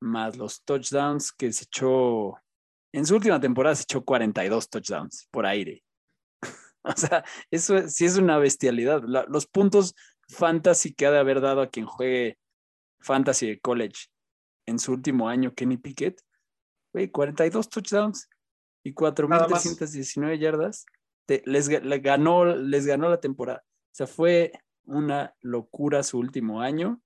[0.00, 2.34] más los touchdowns que se echó.
[2.92, 5.85] En su última temporada se echó 42 touchdowns por aire.
[6.94, 9.02] o sea, eso sí es una bestialidad.
[9.02, 9.94] los puntos
[10.28, 12.38] fantasy que ha de haber dado a quien juegue
[13.00, 14.06] fantasy de college
[14.66, 16.20] en su último año, Kenny Pickett,
[17.12, 18.28] 42 touchdowns
[18.82, 20.86] y 4.319 yardas,
[21.44, 23.62] les, ganó, les ganó la temporada.
[23.66, 24.52] O sea, fue
[24.84, 27.00] una locura su último año.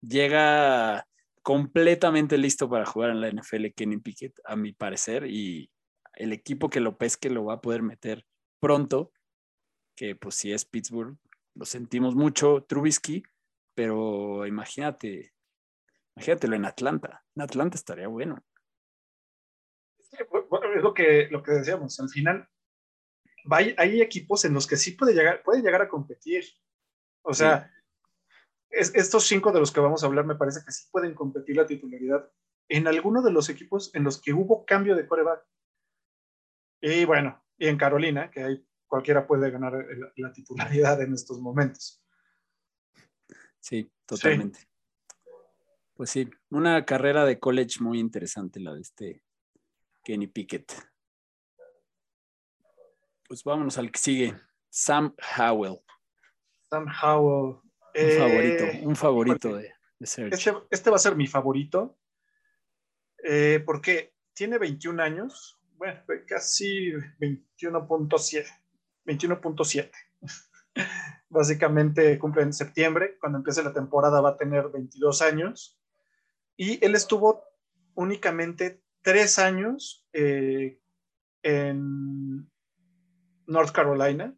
[0.00, 1.06] Llega
[1.42, 5.70] completamente listo para jugar en la NFL Kenny Pickett, a mi parecer, y
[6.14, 8.24] el equipo que lo pesque lo va a poder meter
[8.60, 9.12] pronto,
[9.96, 11.16] que pues si es Pittsburgh,
[11.54, 13.22] lo sentimos mucho, Trubisky,
[13.74, 15.34] pero imagínate,
[16.16, 17.24] imagínatelo en Atlanta.
[17.34, 18.44] En Atlanta estaría bueno.
[20.12, 22.48] Es lo que, lo que decíamos, al final
[23.50, 26.44] hay, equipos en los que sí puede llegar, puede llegar a competir.
[27.22, 27.70] O sea,
[28.70, 31.66] estos cinco de los que vamos a hablar me parece que sí pueden competir la
[31.66, 32.30] titularidad
[32.68, 35.44] en alguno de los equipos en los que hubo cambio de coreback.
[36.80, 39.74] Y bueno, y en Carolina, que hay, cualquiera puede ganar
[40.16, 42.02] la titularidad en estos momentos.
[43.60, 44.60] Sí, totalmente.
[45.94, 49.22] Pues sí, una carrera de college muy interesante la de este
[50.02, 50.72] Kenny Pickett.
[53.28, 54.34] Pues vámonos al que sigue.
[54.70, 55.80] Sam Howell.
[56.70, 57.60] Sam Howell.
[57.94, 60.30] Un favorito, eh, un favorito de, Este,
[60.70, 61.98] este, va a ser mi favorito.
[63.22, 65.59] Eh, porque tiene 21 años.
[65.80, 68.46] Bueno, casi 21.7.
[69.06, 69.90] 21.7.
[71.30, 73.16] Básicamente cumple en septiembre.
[73.18, 75.80] Cuando empiece la temporada va a tener 22 años.
[76.54, 77.42] Y él estuvo
[77.94, 80.78] únicamente tres años eh,
[81.42, 82.46] en
[83.46, 84.36] North Carolina.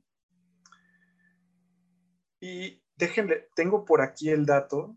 [2.38, 4.96] Y déjenle, tengo por aquí el dato.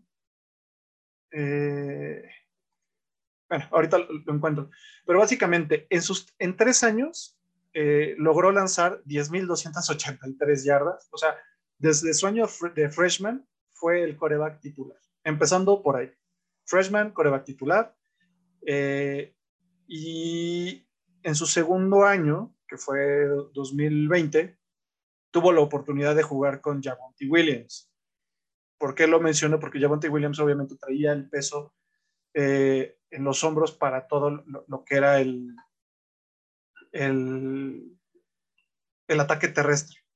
[1.32, 2.22] Eh,
[3.48, 4.70] bueno, ahorita lo, encuentro.
[5.04, 7.38] Pero básicamente, en, sus, en tres años
[7.72, 11.08] eh, logró lanzar 10.283 yardas.
[11.12, 11.36] O sea,
[11.78, 14.98] desde su año de freshman fue el coreback titular.
[15.24, 16.12] Empezando por ahí
[16.66, 17.96] freshman, coreback titular.
[18.66, 19.34] Eh,
[19.86, 20.86] y
[21.22, 24.58] en su segundo año, que fue 2020,
[25.30, 27.90] tuvo la oportunidad de jugar con Javonte Williams.
[28.78, 29.58] ¿Por qué lo menciono?
[29.58, 31.74] Porque Javonte Williams obviamente traía el peso
[32.34, 35.54] eh, en los hombros para todo lo, que era el,
[36.92, 37.98] el,
[39.08, 40.06] el ataque terrestre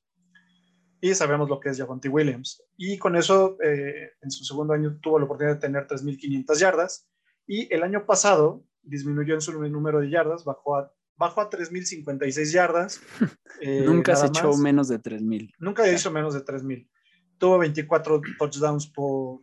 [1.01, 2.63] y sabemos lo que es Javonte Williams.
[2.77, 7.09] Y con eso, eh, en su segundo año tuvo la oportunidad de tener 3.500 yardas
[7.47, 12.53] y el año pasado disminuyó en su número de yardas, bajó a, bajó a 3.056
[12.53, 13.01] yardas.
[13.63, 15.53] Eh, Nunca se echó menos de 3.000.
[15.59, 16.89] Nunca hizo menos de 3.000.
[17.37, 19.41] Tuvo 24 touchdowns por,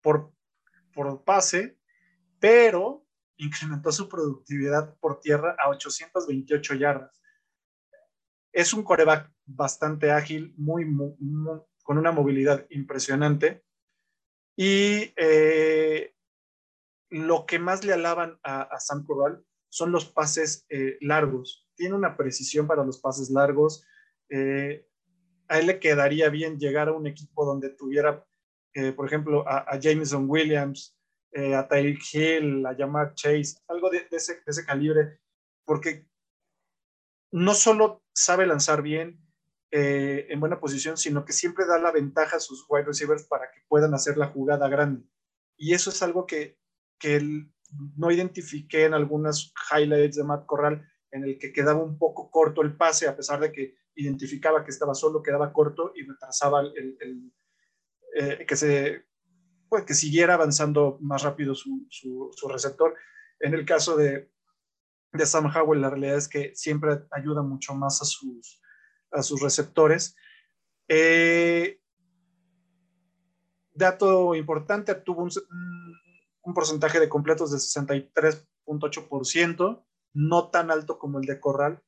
[0.00, 0.32] por,
[0.94, 1.76] por pase,
[2.40, 3.04] pero
[3.38, 7.22] incrementó su productividad por tierra a 828 yardas.
[8.52, 10.84] Es un coreback bastante ágil, muy,
[11.82, 13.64] con una movilidad impresionante.
[14.56, 16.14] Y eh,
[17.10, 21.68] lo que más le alaban a, Sam Corral son los pases eh, largos.
[21.76, 23.84] Tiene una precisión para los pases largos.
[24.28, 24.86] Eh,
[25.48, 28.24] a él le quedaría bien llegar a un equipo donde tuviera,
[28.96, 30.97] por ejemplo, a, Jameson Williams,
[31.34, 35.20] a Tyreek Hill, a Jamar Chase, algo de, ese, de ese calibre,
[35.64, 36.06] porque
[37.30, 39.20] no solo sabe lanzar bien,
[39.70, 43.50] eh, en buena posición, sino que siempre da la ventaja a sus wide receivers para
[43.50, 45.04] que puedan hacer la jugada grande.
[45.58, 46.58] Y eso es algo que,
[46.98, 47.20] que
[47.96, 52.62] no identifiqué en algunas highlights de Matt Corral, en el que quedaba un poco corto
[52.62, 57.32] el pase, a pesar de que identificaba que estaba solo, quedaba corto y retrasaba el,
[58.14, 59.04] eh, que se
[59.68, 62.94] pues, que siguiera avanzando más rápido su, su, su receptor.
[63.40, 64.30] En el caso de,
[65.12, 68.60] de Sam Howell, la realidad es que siempre ayuda mucho más a sus,
[69.10, 70.14] a sus receptores.
[70.88, 71.80] Eh,
[73.74, 75.30] dato importante, tuvo un,
[76.54, 81.82] porcentaje de completos de 63.8%, no tan alto como el de Corral,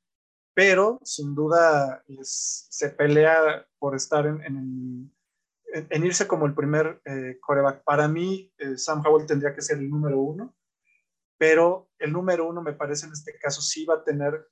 [0.53, 5.11] pero sin duda se pelea por estar en, en,
[6.05, 7.83] irse como el primer eh, coreback.
[7.85, 10.55] Para mí, eh, Sam Howell tendría que ser el número uno,
[11.39, 14.49] pero el número uno me parece en este caso sí va a tener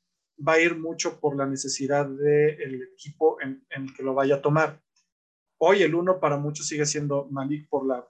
[0.47, 4.43] va a ir mucho por la necesidad del equipo en, el que lo vaya a
[4.43, 4.81] tomar.
[5.59, 8.09] Hoy el uno para muchos sigue siendo Malik por la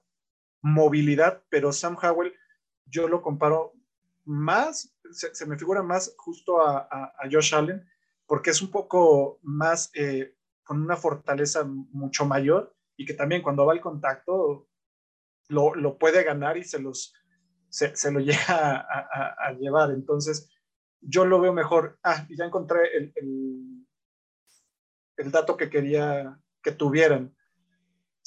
[0.60, 2.34] movilidad, pero Sam Howell
[2.84, 3.72] yo lo comparo
[4.26, 7.86] más se, me figura más justo a, a, a, Josh Allen,
[8.26, 13.64] porque es un poco más, eh, con una fortaleza mucho mayor y que también cuando
[13.64, 14.68] va al contacto
[15.48, 17.14] lo, lo puede ganar y se, los,
[17.70, 19.92] se, se lo llega a, a, llevar.
[19.92, 20.50] Entonces,
[21.00, 21.98] yo lo veo mejor.
[22.02, 23.86] Ah, ya encontré el, el,
[25.16, 27.34] el dato que quería que tuvieran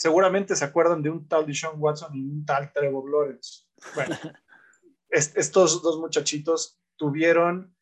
[0.02, 3.66] seguramente se acuerdan de un tal Deshaun Watson y un tal Trevor Lawrence.
[3.94, 4.16] Bueno,
[5.10, 7.76] es, estos dos muchachitos tuvieron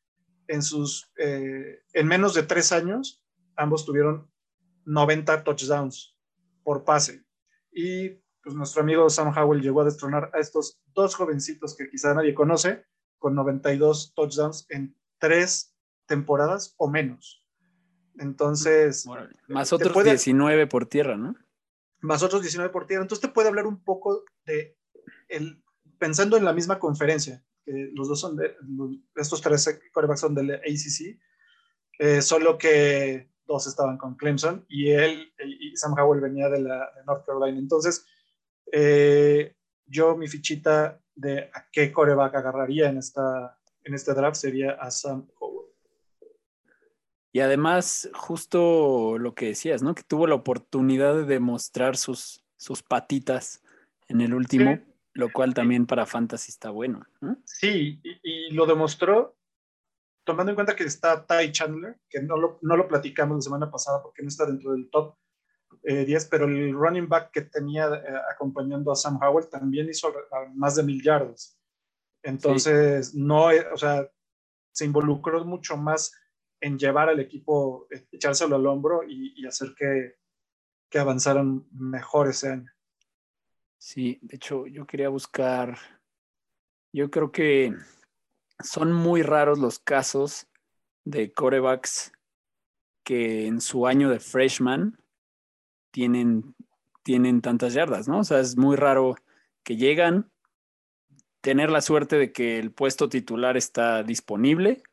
[0.47, 3.23] en sus, eh, en menos de tres años,
[3.55, 4.29] ambos tuvieron
[4.83, 6.18] 90 touchdowns
[6.69, 7.25] por pase.
[7.71, 8.09] Y
[8.43, 12.35] pues nuestro amigo Sam Howell llegó a destronar a estos dos jovencitos que quizá nadie
[12.35, 12.85] conoce,
[13.17, 17.43] con 92 touchdowns en tres temporadas o menos.
[18.19, 20.11] Entonces, bueno, más otros puede...
[20.11, 21.35] 19 por tierra, ¿no?
[22.01, 23.01] más otros 19 por tierra.
[23.01, 24.77] Entonces te puede hablar un poco de,
[25.27, 25.63] el,
[25.97, 28.55] pensando en la misma conferencia, que los dos son de,
[29.15, 31.19] estos tres corebacks son del ACC,
[31.97, 36.91] eh, solo que dos estaban con Clemson y él y Sam Howell venía de, la,
[36.95, 37.57] de North Carolina.
[37.57, 38.05] Entonces,
[38.71, 39.55] eh,
[39.87, 44.91] yo mi fichita de a qué coreback agarraría en, esta, en este draft sería a
[44.91, 45.67] Sam Howell.
[47.31, 49.95] Y además, justo lo que decías, ¿no?
[49.95, 53.63] Que tuvo la oportunidad de demostrar sus, sus patitas
[54.07, 54.81] en el último, sí.
[55.13, 57.05] lo cual también para Fantasy está bueno.
[57.19, 57.37] ¿no?
[57.45, 59.38] Sí, y, y, lo demostró
[60.29, 63.71] tomando en cuenta que está Ty Chandler, que no lo, no lo platicamos la semana
[63.71, 65.15] pasada porque no está dentro del top
[65.81, 70.13] eh, 10, pero el running back que tenía eh, acompañando a Sam Howell también hizo
[70.53, 71.59] más de mil yardas.
[72.21, 73.19] Entonces, sí.
[73.19, 74.07] no, o sea,
[74.71, 76.13] se involucró mucho más
[76.61, 80.17] en llevar al equipo, echárselo al hombro y, y hacer que,
[80.91, 82.71] que, avanzaran mejor ese año.
[83.79, 85.75] Sí, de hecho, yo quería buscar,
[86.93, 87.73] yo creo que
[88.63, 90.47] son muy raros los casos
[91.05, 92.11] de corebacks
[93.03, 95.01] que en su año de freshman
[95.91, 96.55] tienen,
[97.03, 98.19] tienen tantas yardas, ¿no?
[98.19, 99.15] O sea, es muy raro
[99.63, 100.31] que llegan,
[101.41, 104.83] tener la suerte de que el puesto titular está disponible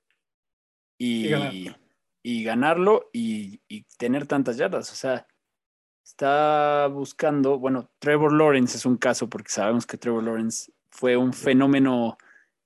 [0.97, 1.53] y, y, ganar.
[2.23, 4.91] y ganarlo y, y, tener tantas yardas.
[4.93, 5.27] O sea,
[6.05, 11.33] está buscando, bueno, Trevor Lawrence es un caso porque sabemos que Trevor Lawrence fue un
[11.33, 12.17] fenómeno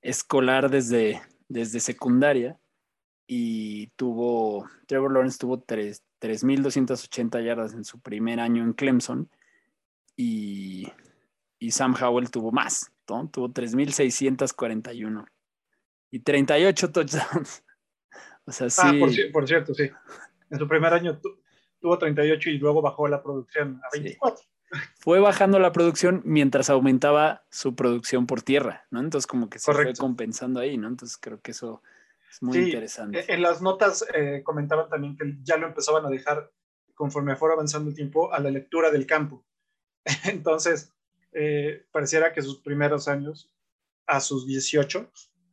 [0.02, 2.58] escolar desde, desde secundaria
[3.26, 9.30] y tuvo, Trevor Lawrence tuvo 3.280 yardas en su primer año en Clemson
[10.16, 10.88] y,
[11.58, 13.28] y Sam Howell tuvo más, ¿no?
[13.28, 15.26] tuvo 3.641
[16.10, 17.64] y 38 touchdowns.
[18.46, 18.80] O sea, sí.
[18.82, 19.88] Ah, por, por, cierto, sí.
[20.50, 21.38] En su primer año tu,
[21.78, 24.38] tuvo 38 y luego bajó la producción a 24.
[24.38, 24.48] Sí.
[24.98, 29.00] Fue bajando la producción mientras aumentaba su producción por tierra, ¿no?
[29.00, 29.96] Entonces como que se Correcto.
[29.96, 30.88] fue compensando ahí, ¿no?
[30.88, 31.82] Entonces creo que eso
[32.30, 33.32] es muy sí, interesante.
[33.32, 36.52] En las notas eh, comentaban también que ya lo empezaban a dejar
[36.94, 39.44] conforme fuera avanzando el tiempo a la lectura del campo.
[40.24, 40.92] Entonces,
[41.32, 43.50] eh, pareciera que sus primeros años,
[44.06, 45.10] a sus 18,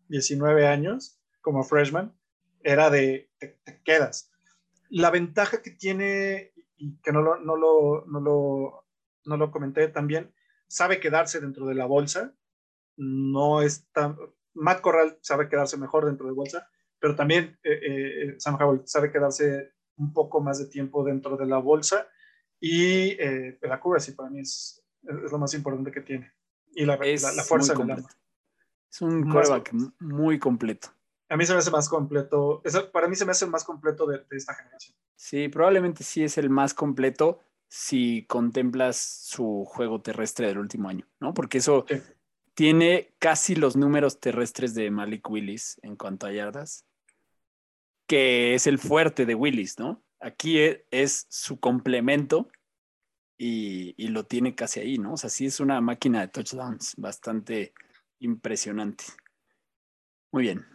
[0.10, 2.15] 19 años, como freshman,
[2.62, 4.32] era de te, te, quedas.
[4.89, 8.87] La ventaja que tiene, y que no lo, no lo, no lo,
[9.28, 10.34] no lo comenté también,
[10.68, 12.34] sabe quedarse dentro de la bolsa.
[12.98, 14.18] No es tan.
[14.54, 19.12] Matt Corral sabe quedarse mejor dentro de bolsa, pero también eh, eh, Sam Howell sabe
[19.12, 22.08] quedarse un poco más de tiempo dentro de la bolsa.
[22.60, 26.34] Y eh, la accuracy para mí es, es, lo más importante que tiene.
[26.74, 28.10] Y la, la, la fuerza en el arma.
[28.92, 30.90] Es un quarterback muy completo
[31.30, 33.63] a mí se me hace más completo, es, para mí se me hace el más
[33.63, 34.96] completo de, de, esta generación.
[35.16, 41.08] Sí, probablemente sí es el más completo si contemplas su juego terrestre del último año,
[41.19, 41.34] ¿no?
[41.34, 42.01] Porque eso sí.
[42.53, 46.86] tiene casi los números terrestres de Malik Willis en cuanto a yardas,
[48.08, 50.03] que es el fuerte de Willis, ¿no?
[50.19, 52.49] Aquí es, es su complemento
[53.38, 55.13] y, y, lo tiene casi ahí, ¿no?
[55.13, 57.73] O sea, sí es una máquina de touchdowns bastante
[58.19, 59.03] impresionante.
[60.32, 60.65] Muy bien,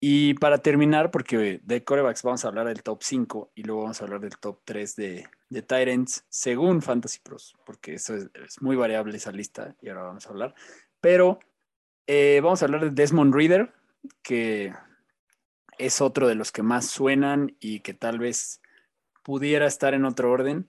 [0.00, 4.00] y para terminar, porque de corebacks vamos a hablar del top 5 y luego vamos
[4.00, 8.76] a hablar del top 3 de, de Tyrants según Fantasy Pros, porque eso es, muy
[8.76, 10.54] variable esa lista y ahora vamos a hablar.
[11.00, 11.40] Pero
[12.06, 13.72] eh, vamos a hablar de Desmond Reader,
[14.22, 14.72] que
[15.76, 18.62] es otro de los que más suenan y que tal vez
[19.22, 20.68] pudiera estar en otro orden.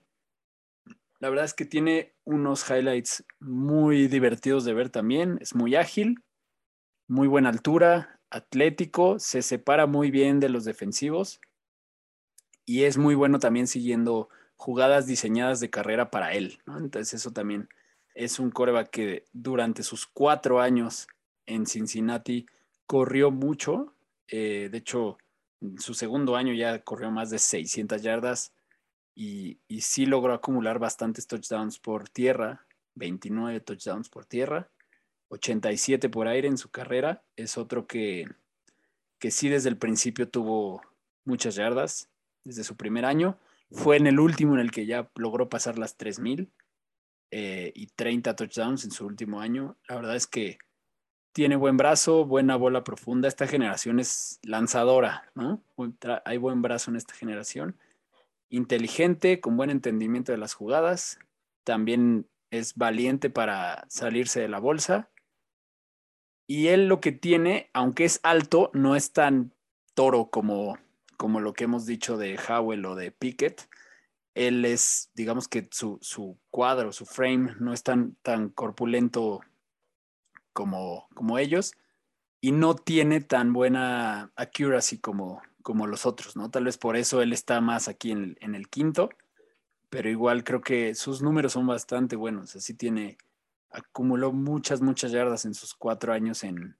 [1.20, 5.38] La verdad es que tiene unos highlights muy divertidos de ver también.
[5.40, 6.22] Es muy ágil,
[7.06, 11.40] muy buena altura, atlético, se separa muy bien de los defensivos
[12.64, 14.28] y es muy bueno también siguiendo
[14.62, 16.60] jugadas diseñadas de carrera para él.
[16.68, 17.68] Entonces eso también
[18.14, 21.08] es un coreback que durante sus cuatro años
[21.46, 22.46] en Cincinnati
[22.86, 23.92] corrió mucho.
[24.28, 25.18] eh, de hecho,
[25.60, 28.52] en su segundo año ya corrió más de 600 yardas
[29.16, 34.70] y, y sí logró acumular bastantes touchdowns por tierra, 29 touchdowns por tierra,
[35.28, 37.24] 87 por aire en su carrera.
[37.34, 38.28] Es otro que,
[39.18, 40.82] que sí desde el principio tuvo
[41.24, 42.08] muchas yardas,
[42.44, 43.38] desde su primer año.
[43.72, 46.52] Fue en el último en el que ya logró pasar las 3000
[47.30, 49.78] eh, y 30 touchdowns en su último año.
[49.88, 50.58] La verdad es que
[51.32, 53.28] tiene buen brazo, buena bola profunda.
[53.28, 55.64] Esta generación es lanzadora, ¿no?
[56.24, 57.78] Hay buen brazo en esta generación.
[58.50, 61.18] Inteligente, con buen entendimiento de las jugadas.
[61.64, 65.10] También es valiente para salirse de la bolsa.
[66.46, 69.54] Y él lo que tiene, aunque es alto, no es tan
[69.94, 70.76] toro como,
[71.22, 73.68] como lo que hemos dicho de Howell o de Pickett.
[74.34, 79.38] Él es, digamos que su, su cuadro, su frame, no es tan, tan corpulento
[80.52, 81.74] como, como ellos
[82.40, 86.50] y no tiene tan buena accuracy como, como los otros, ¿no?
[86.50, 89.08] Tal vez por eso él está más aquí en el, en el quinto,
[89.90, 92.56] pero igual creo que sus números son bastante buenos.
[92.56, 93.16] Así tiene,
[93.70, 96.76] acumuló muchas, muchas yardas en sus cuatro años en,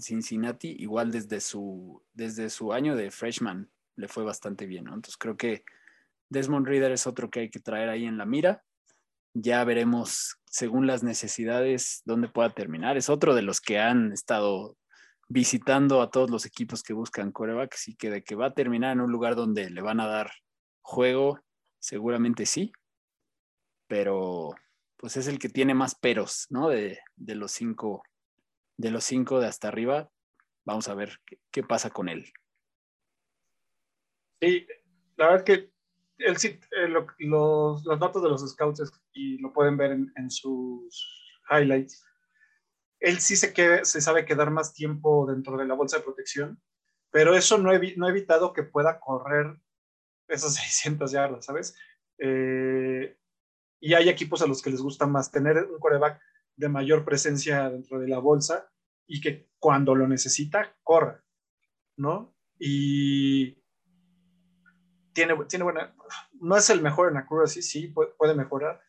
[0.00, 0.74] Cincinnati.
[0.80, 4.94] Igual desde su, desde su año de freshman le fue bastante bien, ¿no?
[4.94, 5.64] Entonces creo que
[6.28, 8.64] Desmond Reader es otro que hay que traer ahí en la mira.
[9.34, 12.96] Ya veremos, según las necesidades, dónde pueda terminar.
[12.96, 14.76] Es otro de los que han estado
[15.28, 18.92] visitando a todos los equipos que buscan corebacks y que de que va a terminar
[18.92, 20.30] en un lugar donde le van a dar
[20.82, 21.40] juego,
[21.78, 22.72] seguramente sí.
[23.86, 24.54] Pero
[24.96, 26.68] pues es el que tiene más peros, ¿no?
[26.68, 28.02] De, de los cinco,
[28.76, 30.08] de los cinco de hasta arriba.
[30.64, 32.32] Vamos a ver qué, qué pasa con él.
[34.44, 34.66] Sí,
[35.16, 35.70] la verdad que
[36.18, 39.92] él sí, eh, lo, los, los datos de los scouts es- y lo pueden ver
[39.92, 42.04] en, en sus highlights.
[43.00, 46.60] Él sí se, que, se sabe quedar más tiempo dentro de la bolsa de protección,
[47.10, 49.56] pero eso no, evi- no ha evitado que pueda correr
[50.28, 51.76] esas 600 yardas, ¿sabes?
[52.18, 53.16] Eh,
[53.80, 56.20] y hay equipos a los que les gusta más tener un coreback
[56.56, 58.70] de mayor presencia dentro de la bolsa
[59.06, 61.24] y que cuando lo necesita, corra,
[61.96, 62.34] ¿no?
[62.58, 63.63] Y
[65.14, 65.94] tiene, tiene buena,
[66.40, 68.80] no es el mejor en accuracy, sí, puede, puede mejorar,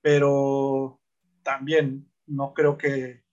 [0.00, 1.00] pero
[1.42, 3.24] también no creo que,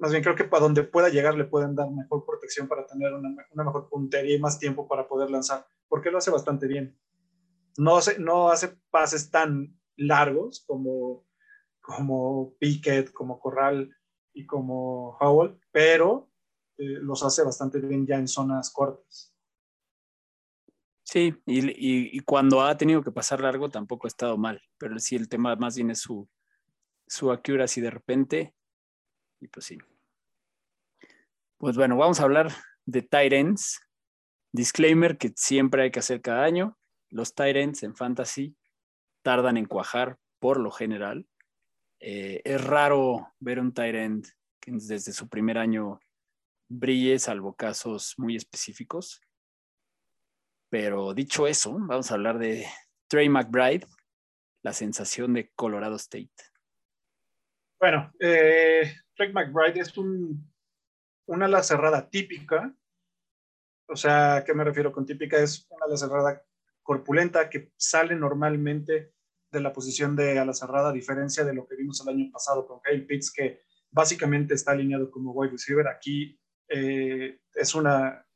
[0.00, 3.12] más bien creo que para donde pueda llegar le pueden dar mejor protección para tener
[3.12, 6.98] una, mejor puntería y más tiempo para poder lanzar, porque lo hace bastante bien.
[7.76, 11.26] No hace, no hace pases tan largos como,
[11.80, 13.94] como Pickett, como Corral
[14.32, 16.30] y como Howell, pero
[16.76, 19.34] eh, los hace bastante bien ya en zonas cortas.
[21.10, 24.98] Sí, y, y, y, cuando ha tenido que pasar largo tampoco ha estado mal, pero
[24.98, 26.28] sí el tema más bien es su,
[27.06, 28.54] su accuracy de repente,
[29.40, 29.78] y pues sí.
[31.56, 32.52] Pues bueno, vamos a hablar
[32.84, 33.80] de tight ends.
[34.52, 36.76] Disclaimer que siempre hay que hacer cada año.
[37.08, 38.54] Los tight ends en fantasy
[39.22, 41.26] tardan en cuajar por lo general.
[42.00, 44.26] Eh, es raro ver un tight end
[44.60, 46.00] que desde su primer año
[46.68, 49.22] brille, salvo casos muy específicos.
[50.70, 52.66] Pero dicho eso, vamos a hablar de
[53.08, 53.86] Trey McBride,
[54.62, 56.30] la sensación de Colorado State.
[57.80, 60.52] Bueno, eh, Trey McBride es un,
[61.26, 62.74] una ala cerrada típica.
[63.88, 65.38] O sea, ¿a qué me refiero con típica?
[65.38, 66.42] Es una ala cerrada
[66.82, 69.12] corpulenta que sale normalmente
[69.50, 72.66] de la posición de ala cerrada, a diferencia de lo que vimos el año pasado
[72.66, 75.88] con Kyle Pitts, que básicamente está alineado como wide receiver.
[75.88, 76.38] Aquí
[76.68, 78.26] eh, es una,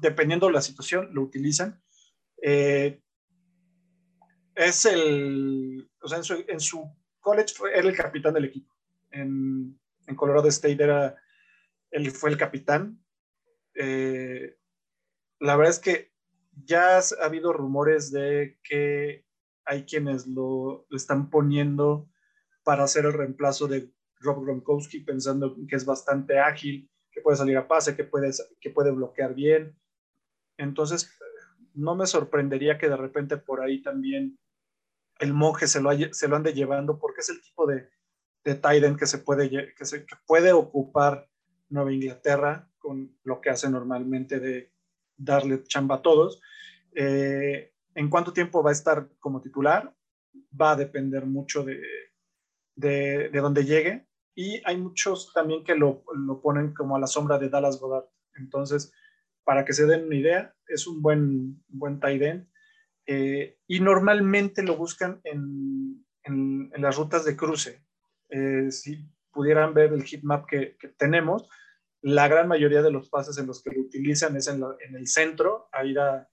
[0.00, 1.82] dependiendo de la situación, lo utilizan.
[2.42, 3.00] Eh,
[4.54, 6.18] es el, o sea,
[6.48, 6.90] en su,
[7.20, 8.74] college fue, era el capitán del equipo.
[9.10, 11.16] En, en, Colorado State era,
[11.90, 13.02] él fue el capitán.
[13.74, 14.56] Eh,
[15.40, 16.12] la verdad es que
[16.64, 19.26] ya ha habido rumores de que
[19.64, 22.08] hay quienes lo, lo están poniendo
[22.64, 27.56] para hacer el reemplazo de Rob Gronkowski, pensando que es bastante ágil, que puede salir
[27.56, 28.30] a pase, que puede,
[28.60, 29.76] que puede bloquear bien.
[30.58, 31.10] Entonces,
[31.74, 34.38] no me sorprendería que de repente por ahí también
[35.18, 37.88] el monje se lo, se lo ande llevando, porque es el tipo de,
[38.44, 41.28] de que se, puede, que se puede ocupar
[41.68, 44.72] Nueva Inglaterra con lo que hace normalmente de
[45.16, 46.40] darle chamba a todos.
[46.94, 49.94] Eh, ¿En cuánto tiempo va a estar como titular?
[50.58, 51.80] Va a depender mucho de,
[52.76, 54.06] de, de dónde llegue.
[54.34, 58.04] Y hay muchos también que lo, lo, ponen como a la sombra de Dallas Goddard.
[58.34, 58.92] Entonces,
[59.46, 62.44] para que se den una idea, es un buen, buen tight.
[63.06, 67.80] Eh, y normalmente lo buscan en, en, en, las rutas de cruce.
[68.28, 71.48] Eh, si pudieran ver el heatmap que, que tenemos,
[72.02, 74.64] la gran mayoría de los pases en los que lo utilizan es en,
[74.96, 76.28] el centro, a ir a,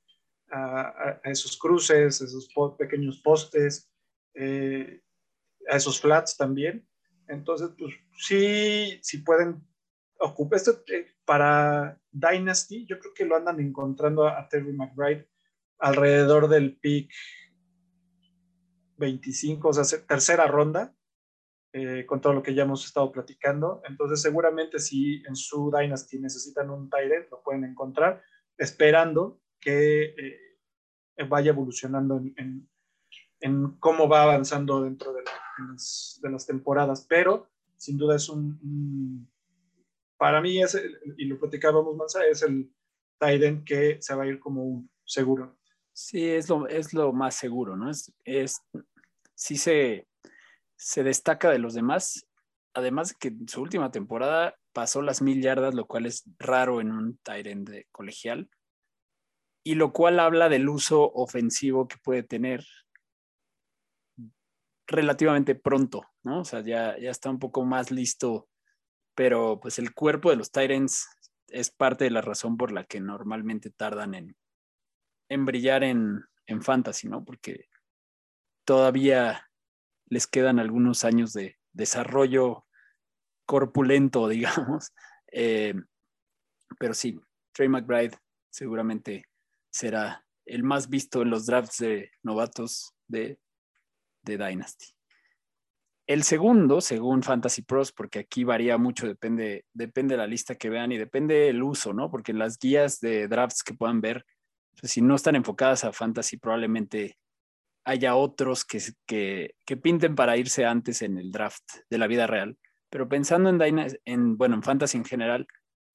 [1.24, 2.50] esos cruces, esos
[2.80, 3.92] pequeños postes,
[4.34, 5.02] eh,
[5.70, 6.88] a esos flats también.
[7.28, 9.64] Entonces, pues sí, sí pueden
[10.24, 12.86] ocupar esto eh, para Dynasty.
[12.86, 15.28] Yo creo que lo andan encontrando a, Terry McBride
[15.80, 17.12] alrededor del pick
[18.98, 20.94] 25, o sea, tercera ronda.
[21.76, 23.82] Eh, con todo lo que ya hemos estado platicando.
[23.90, 28.22] Entonces, seguramente si en su Dynasty necesitan un Tyrant, lo pueden encontrar,
[28.60, 32.70] esperando que eh, vaya evolucionando en,
[33.40, 37.08] en, cómo va avanzando dentro de, las, de, las, temporadas.
[37.10, 39.28] Pero, sin duda, es un.
[40.18, 40.80] Para mí, es
[41.18, 42.72] y lo platicábamos más, es el
[43.20, 45.58] Tyrant que se va a ir como un seguro.
[45.94, 47.90] Sí, es lo, es lo más seguro, ¿no?
[47.90, 48.62] Es, es,
[49.36, 50.08] sí se
[50.84, 52.28] se destaca de los demás,
[52.74, 56.82] además de que en su última temporada pasó las mil yardas, lo cual es raro
[56.82, 58.50] en un Tyrant de colegial,
[59.64, 62.66] y lo cual habla del uso ofensivo que puede tener
[64.86, 66.42] relativamente pronto, ¿no?
[66.42, 68.50] O sea, ya, ya está un poco más listo,
[69.16, 71.08] pero pues el cuerpo de los Tyrants
[71.48, 74.36] es parte de la razón por la que normalmente tardan en,
[75.30, 77.24] en brillar en, en fantasy, ¿no?
[77.24, 77.70] Porque
[78.66, 79.50] todavía
[80.08, 82.66] les quedan algunos años de desarrollo
[83.46, 84.92] corpulento, digamos.
[85.32, 85.74] Eh,
[86.80, 87.20] pero sí,
[87.54, 88.18] Trey McBride
[88.50, 89.26] seguramente
[89.72, 93.40] será el más visto en los drafts de novatos de,
[94.24, 94.88] de Dynasty.
[96.06, 100.70] El segundo, según Fantasy Pros, porque aquí varía mucho, depende, depende de la lista que
[100.70, 102.12] vean y depende del uso, ¿no?
[102.12, 104.26] Porque las guías de drafts que puedan ver,
[104.80, 107.18] pues, si no están enfocadas a Fantasy, probablemente
[107.86, 112.58] haya otros que, que, pinten para irse antes en el draft de la vida real.
[112.90, 115.48] Pero pensando en, en bueno, en Fantasy en general,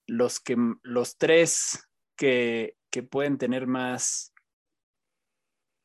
[0.06, 1.86] los, que, los tres
[2.16, 4.32] que, que pueden tener más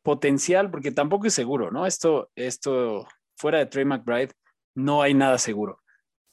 [0.02, 1.86] potencial, porque tampoco es seguro, ¿no?
[1.86, 3.06] Esto, esto
[3.44, 4.32] fuera de Trey McBride,
[4.74, 5.82] no hay nada seguro.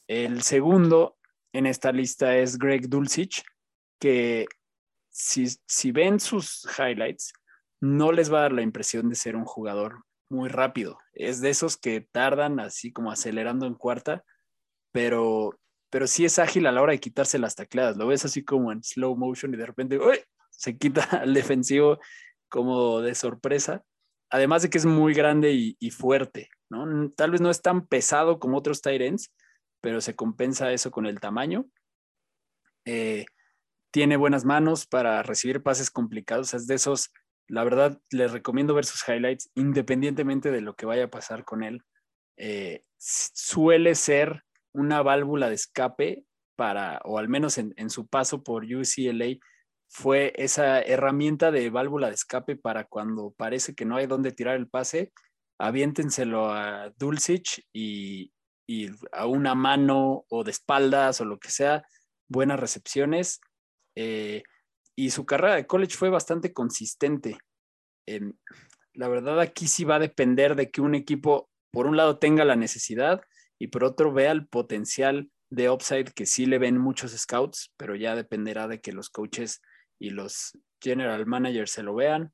[0.07, 1.17] El segundo
[1.51, 3.43] en esta lista es Greg Dulcich,
[3.99, 4.45] que
[5.09, 7.33] si, si ven sus highlights,
[7.81, 10.99] no les va a dar la impresión de ser un jugador muy rápido.
[11.11, 14.23] Es de esos que tardan así como acelerando en cuarta,
[14.93, 15.59] pero,
[15.89, 17.97] pero sí es ágil a la hora de quitarse las tacleadas.
[17.97, 19.99] Lo ves así como en slow motion y de repente
[20.49, 21.99] se quita al defensivo
[22.47, 23.83] como de sorpresa.
[24.31, 27.11] Además de que es muy grande y, fuerte, ¿no?
[27.11, 29.31] Tal vez no es tan pesado como otros Tyrants,
[29.81, 31.65] pero se compensa eso con el tamaño.
[32.85, 33.25] Eh,
[33.91, 36.53] tiene buenas manos para recibir pases complicados.
[36.53, 37.11] Es de esos
[37.51, 41.63] la verdad, les recomiendo ver sus highlights, independientemente de lo que vaya a pasar con
[41.63, 41.83] él.
[42.37, 46.23] Eh, suele ser una válvula de escape
[46.55, 49.35] para, o al menos en, su paso por UCLA,
[49.91, 54.55] fue esa herramienta de válvula de escape para cuando parece que no hay dónde tirar
[54.55, 55.11] el pase,
[55.59, 58.31] aviéntenselo a Dulcich y,
[59.11, 61.83] a una mano o de espaldas o lo que sea,
[62.29, 63.41] buenas recepciones.
[63.97, 64.43] Eh,
[64.95, 67.37] y su carrera de college fue bastante consistente.
[68.07, 68.31] Em,
[68.93, 72.45] la verdad aquí sí va a depender de que un equipo, por un lado, tenga
[72.45, 73.21] la necesidad
[73.59, 77.97] y por otro vea el potencial de upside que sí le ven muchos scouts, pero
[77.97, 79.61] ya dependerá de que los coaches
[80.01, 82.33] y los general managers se lo vean.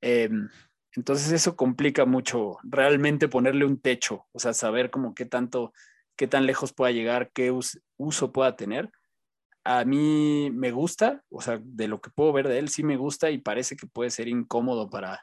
[0.00, 0.48] Em,
[0.92, 5.72] entonces eso complica mucho realmente ponerle un techo, o sea, saber como qué tanto,
[6.16, 7.52] qué tan lejos pueda llegar, qué
[7.96, 8.90] uso pueda tener
[9.66, 12.96] a mí me gusta, o sea, de lo que puedo ver de él, sí me
[12.96, 15.20] gusta y parece que puede ser incómodo para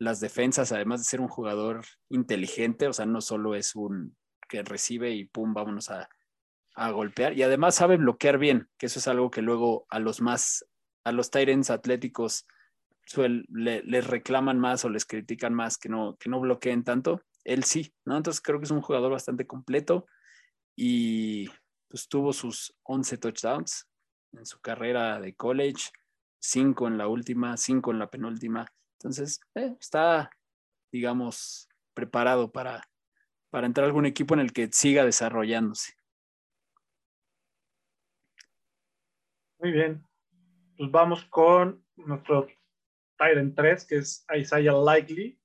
[0.00, 4.16] las defensas, además de ser un jugador inteligente, o sea, no solo es un
[4.48, 6.08] que recibe y pum, vámonos a,
[6.90, 10.66] golpear, y además sabe bloquear bien, que eso es algo que luego a los más,
[11.04, 12.46] a los Tyrants atléticos
[13.16, 17.94] les reclaman más o les critican más que no, que no bloqueen tanto, él sí,
[18.04, 18.16] ¿no?
[18.16, 20.06] Entonces creo que es un jugador bastante completo
[20.74, 21.48] y
[21.88, 23.86] pues tuvo sus 11 touchdowns
[24.32, 25.90] en su carrera de college,
[26.40, 28.66] 5 en la última, 5 en la penúltima.
[28.98, 30.30] Entonces, eh, está,
[30.90, 32.82] digamos, preparado para,
[33.50, 35.94] para entrar a algún equipo en el que siga desarrollándose.
[39.60, 40.04] Muy bien.
[40.76, 42.46] Pues vamos con nuestro
[43.18, 45.38] Tyrant 3, que es Isaiah Likely.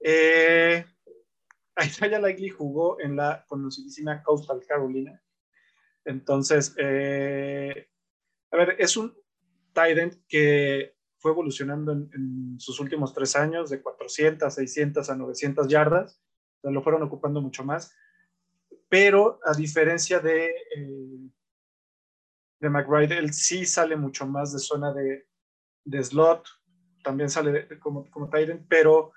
[0.00, 0.84] Eh,
[1.84, 5.20] Isaiah Likely jugó en la conocidísima Coastal Carolina
[6.04, 7.88] entonces, eh,
[8.50, 9.14] a ver, es un
[9.72, 16.20] Tyrant que fue evolucionando en, sus últimos tres años de 400, 600 a 900 yardas.
[16.62, 17.94] lo fueron ocupando mucho más.
[18.88, 20.46] pero a diferencia de,
[20.76, 21.30] eh,
[22.64, 25.28] de McBride, él sí sale mucho más de zona de,
[25.84, 26.46] de slot,
[27.02, 29.12] también sale como, como Tyrant, pero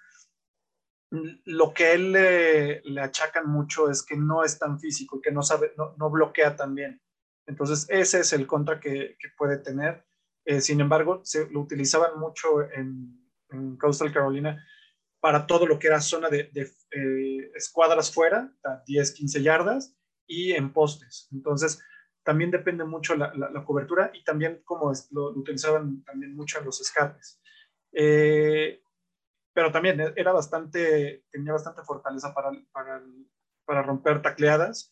[1.10, 5.42] lo que él le, le, achacan mucho es que no es tan físico, que no
[5.42, 7.02] sabe, no, no bloquea tan bien.
[7.48, 10.06] Entonces, ese es el contra que, que puede tener.
[10.46, 14.62] Eh, sin embargo, se lo utilizaban mucho en, en, Coastal Carolina
[15.22, 19.98] para todo lo que era zona de, de eh, escuadras fuera, a 10, 15 yardas,
[20.28, 21.30] y en postes.
[21.32, 21.82] Entonces,
[22.28, 26.36] también depende mucho la, la, la cobertura y también como es, lo, lo, utilizaban también
[26.36, 27.42] mucho en los escapes.
[27.94, 28.82] Eh,
[29.54, 33.02] pero también era bastante, tenía bastante fortaleza para, para,
[33.64, 34.92] para romper tacleadas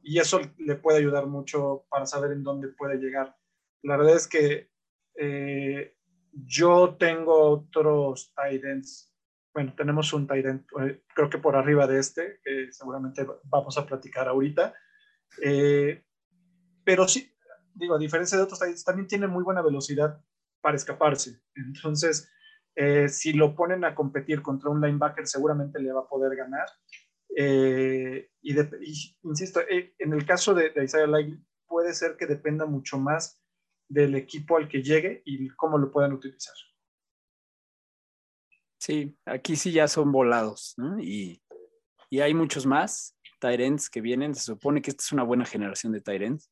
[0.00, 3.34] y eso le puede ayudar mucho para saber en dónde puede llegar.
[3.82, 4.70] La verdad es que
[5.16, 5.96] eh,
[6.30, 9.12] yo tengo otros Tyrants.
[9.52, 13.84] Bueno, tenemos un Tyrant, eh, creo que por arriba de este, que seguramente vamos a
[13.84, 14.72] platicar ahorita.
[15.42, 16.05] Eh,
[16.86, 17.28] pero sí,
[17.74, 20.22] digo, a diferencia de otros también tiene muy buena velocidad
[20.60, 21.42] para escaparse.
[21.56, 22.30] Entonces,
[22.76, 26.68] eh, si lo ponen a competir contra un linebacker, seguramente le va a poder ganar.
[27.36, 32.16] Eh, y, de, y, insisto, eh, en el caso de, de Isaiah Likely, puede ser
[32.16, 33.42] que dependa mucho más
[33.88, 36.54] del equipo al que llegue y cómo lo puedan utilizar.
[38.78, 41.00] Sí, aquí sí ya son volados, ¿no?
[41.00, 41.42] Y,
[42.10, 44.36] y hay muchos más Tyrants que vienen.
[44.36, 46.50] Se supone que esta es una buena generación de Tyrants,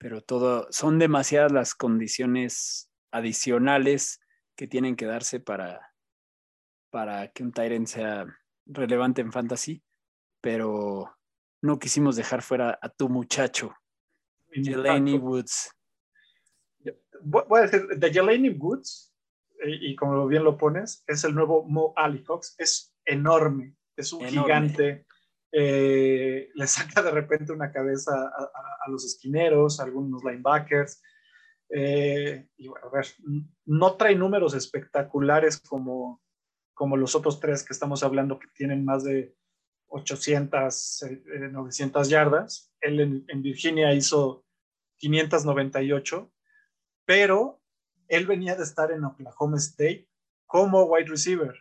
[0.00, 4.18] pero todo, son demasiadas las condiciones adicionales
[4.56, 5.92] que tienen que darse para,
[6.88, 8.26] para que un Tyrant sea
[8.64, 9.82] relevante en fantasy,
[10.40, 11.14] pero
[11.60, 13.74] no quisimos dejar fuera a tu muchacho,
[14.50, 15.70] Jelani Woods.
[17.22, 19.14] Voy a decir, de Jelani Woods,
[19.66, 24.22] y, y, como bien lo pones, es el nuevo Mo Alicox, es enorme, es un
[24.24, 24.40] enorme.
[24.40, 25.06] gigante,
[25.52, 31.02] eh, le saca de repente una cabeza a, los esquineros, a algunos linebackers,
[31.72, 32.48] eh,
[32.82, 33.06] a ver,
[33.66, 36.20] no trae números espectaculares como,
[36.74, 39.36] como los otros tres que estamos hablando que tienen más de
[39.88, 42.72] 800, eh, 900 yardas.
[42.80, 44.44] Él en, Virginia hizo
[44.96, 46.32] 598,
[47.04, 47.60] pero
[48.08, 50.08] él venía de estar en Oklahoma State
[50.46, 51.54] como wide receiver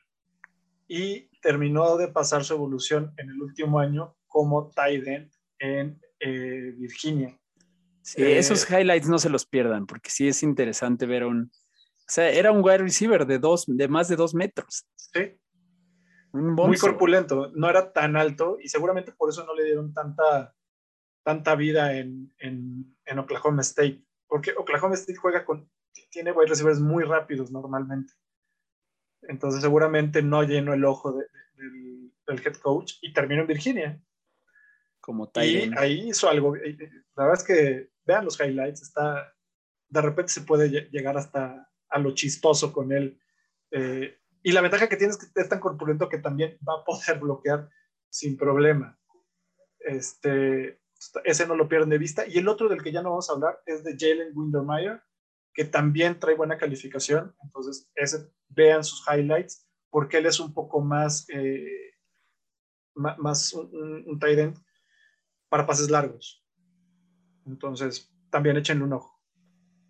[0.90, 6.74] y terminó de pasar su evolución en el último año como tight end en eh,
[6.78, 7.40] Virginia.
[8.02, 11.44] Sí, eh, esos highlights no se los pierdan, porque sí es interesante ver un.
[11.44, 14.88] O sea, era un wide receiver de, dos, de más de dos metros.
[14.96, 15.40] Sí.
[16.32, 20.56] Un Muy corpulento, no era tan alto y seguramente por eso no le dieron tanta,
[21.24, 25.70] tanta vida en, en, en Oklahoma State, porque Oklahoma State juega con.
[26.12, 28.14] Tiene wide receivers muy rápidos normalmente.
[29.24, 33.47] Entonces, seguramente no llenó el ojo de, de, del, del head coach y terminó en
[33.47, 34.01] Virginia
[35.09, 36.55] como Y ahí hizo algo.
[36.55, 39.34] La verdad es que vean los highlights, está,
[39.88, 43.20] de repente se puede llegar hasta a lo chistoso con él.
[43.72, 46.84] Eh, y la ventaja que tiene es que es tan corpulento que también va a
[46.84, 47.70] poder bloquear
[48.09, 48.99] sin problema.
[49.80, 50.80] Este,
[51.24, 52.28] ese no lo pierden de vista.
[52.28, 55.01] Y el otro del que ya no vamos a hablar es de Jalen Windermeyer,
[55.60, 57.36] que también trae buena calificación.
[57.43, 61.95] Entonces, ese, vean sus highlights, porque él es un poco más, eh,
[62.95, 64.57] más un, un tight end
[65.49, 66.45] para pases largos.
[67.45, 69.22] Entonces, también échenle un ojo.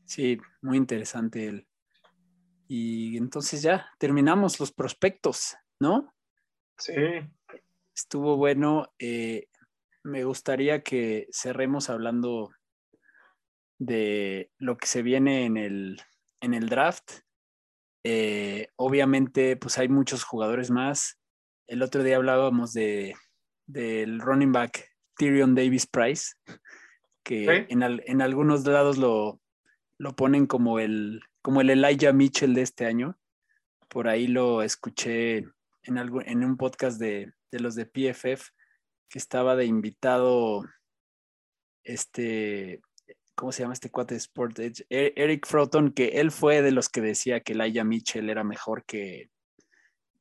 [0.06, 1.68] Sí, muy interesante él.
[2.68, 6.12] Y entonces ya terminamos los prospectos, ¿no?
[6.80, 6.96] Sí.
[7.96, 8.92] Estuvo bueno.
[8.98, 9.50] Eh,
[10.02, 12.50] me gustaría que cerremos hablando
[13.80, 16.02] de lo que se viene en el,
[16.42, 17.22] en el draft.
[18.04, 21.20] Eh, obviamente, pues hay muchos jugadores más.
[21.68, 23.16] El otro día hablábamos de,
[23.66, 26.34] del running back Tyrion Davis Price,
[27.24, 27.74] que ¿Sí?
[27.74, 29.42] en, al, en, algunos lados lo,
[29.98, 33.18] lo ponen como el, como el Elijah Mitchell de este año.
[33.88, 35.46] Por ahí lo escuché
[35.84, 38.50] en, algo, en un podcast de, de los de PFF,
[39.10, 40.64] que estaba de invitado
[41.84, 42.82] este,
[43.40, 44.86] ¿cómo se llama este cuate de Sport Edge?
[44.90, 48.84] E, Eric Froton, que él fue de los que decía que Elijah Mitchell era mejor
[48.84, 49.30] que,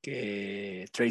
[0.00, 1.10] que Trey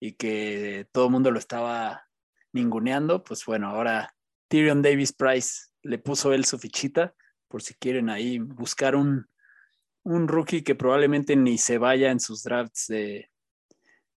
[0.00, 2.08] y que todo el mundo lo estaba
[2.52, 4.12] ninguneando, pues bueno, ahora
[4.48, 7.14] Tyrion Davis Price le puso él su fichita,
[7.46, 9.28] por si quieren ahí buscar un,
[10.02, 13.30] un rookie que probablemente ni se vaya en sus drafts de,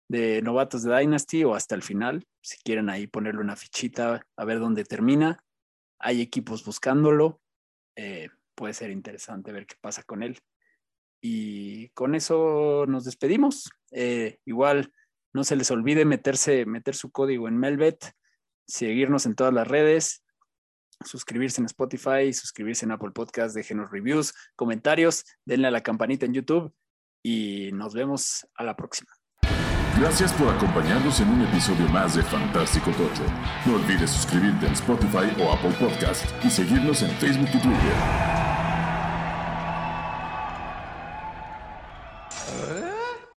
[0.08, 4.46] de novatos de Dynasty o hasta el final, si quieren ahí ponerle una fichita a
[4.46, 5.44] ver dónde termina.
[6.00, 7.42] Hay equipos buscándolo,
[7.96, 10.40] eh, puede ser interesante ver qué pasa con él.
[11.22, 13.72] Y con eso nos despedimos.
[13.92, 14.92] Eh, igual
[15.34, 18.14] no se les olvide meterse, meter su código en Melbet
[18.68, 20.24] seguirnos en todas las redes,
[21.06, 26.34] suscribirse en Spotify, suscribirse en Apple Podcast, déjenos reviews, comentarios, denle a la campanita en
[26.34, 26.74] YouTube
[27.24, 29.17] y nos vemos a la próxima.
[30.00, 33.24] Gracias por acompañarnos en un episodio más de Fantástico Tocho.
[33.66, 38.47] No olvides suscribirte en Spotify o Apple Podcast y seguirnos en Facebook y Twitter.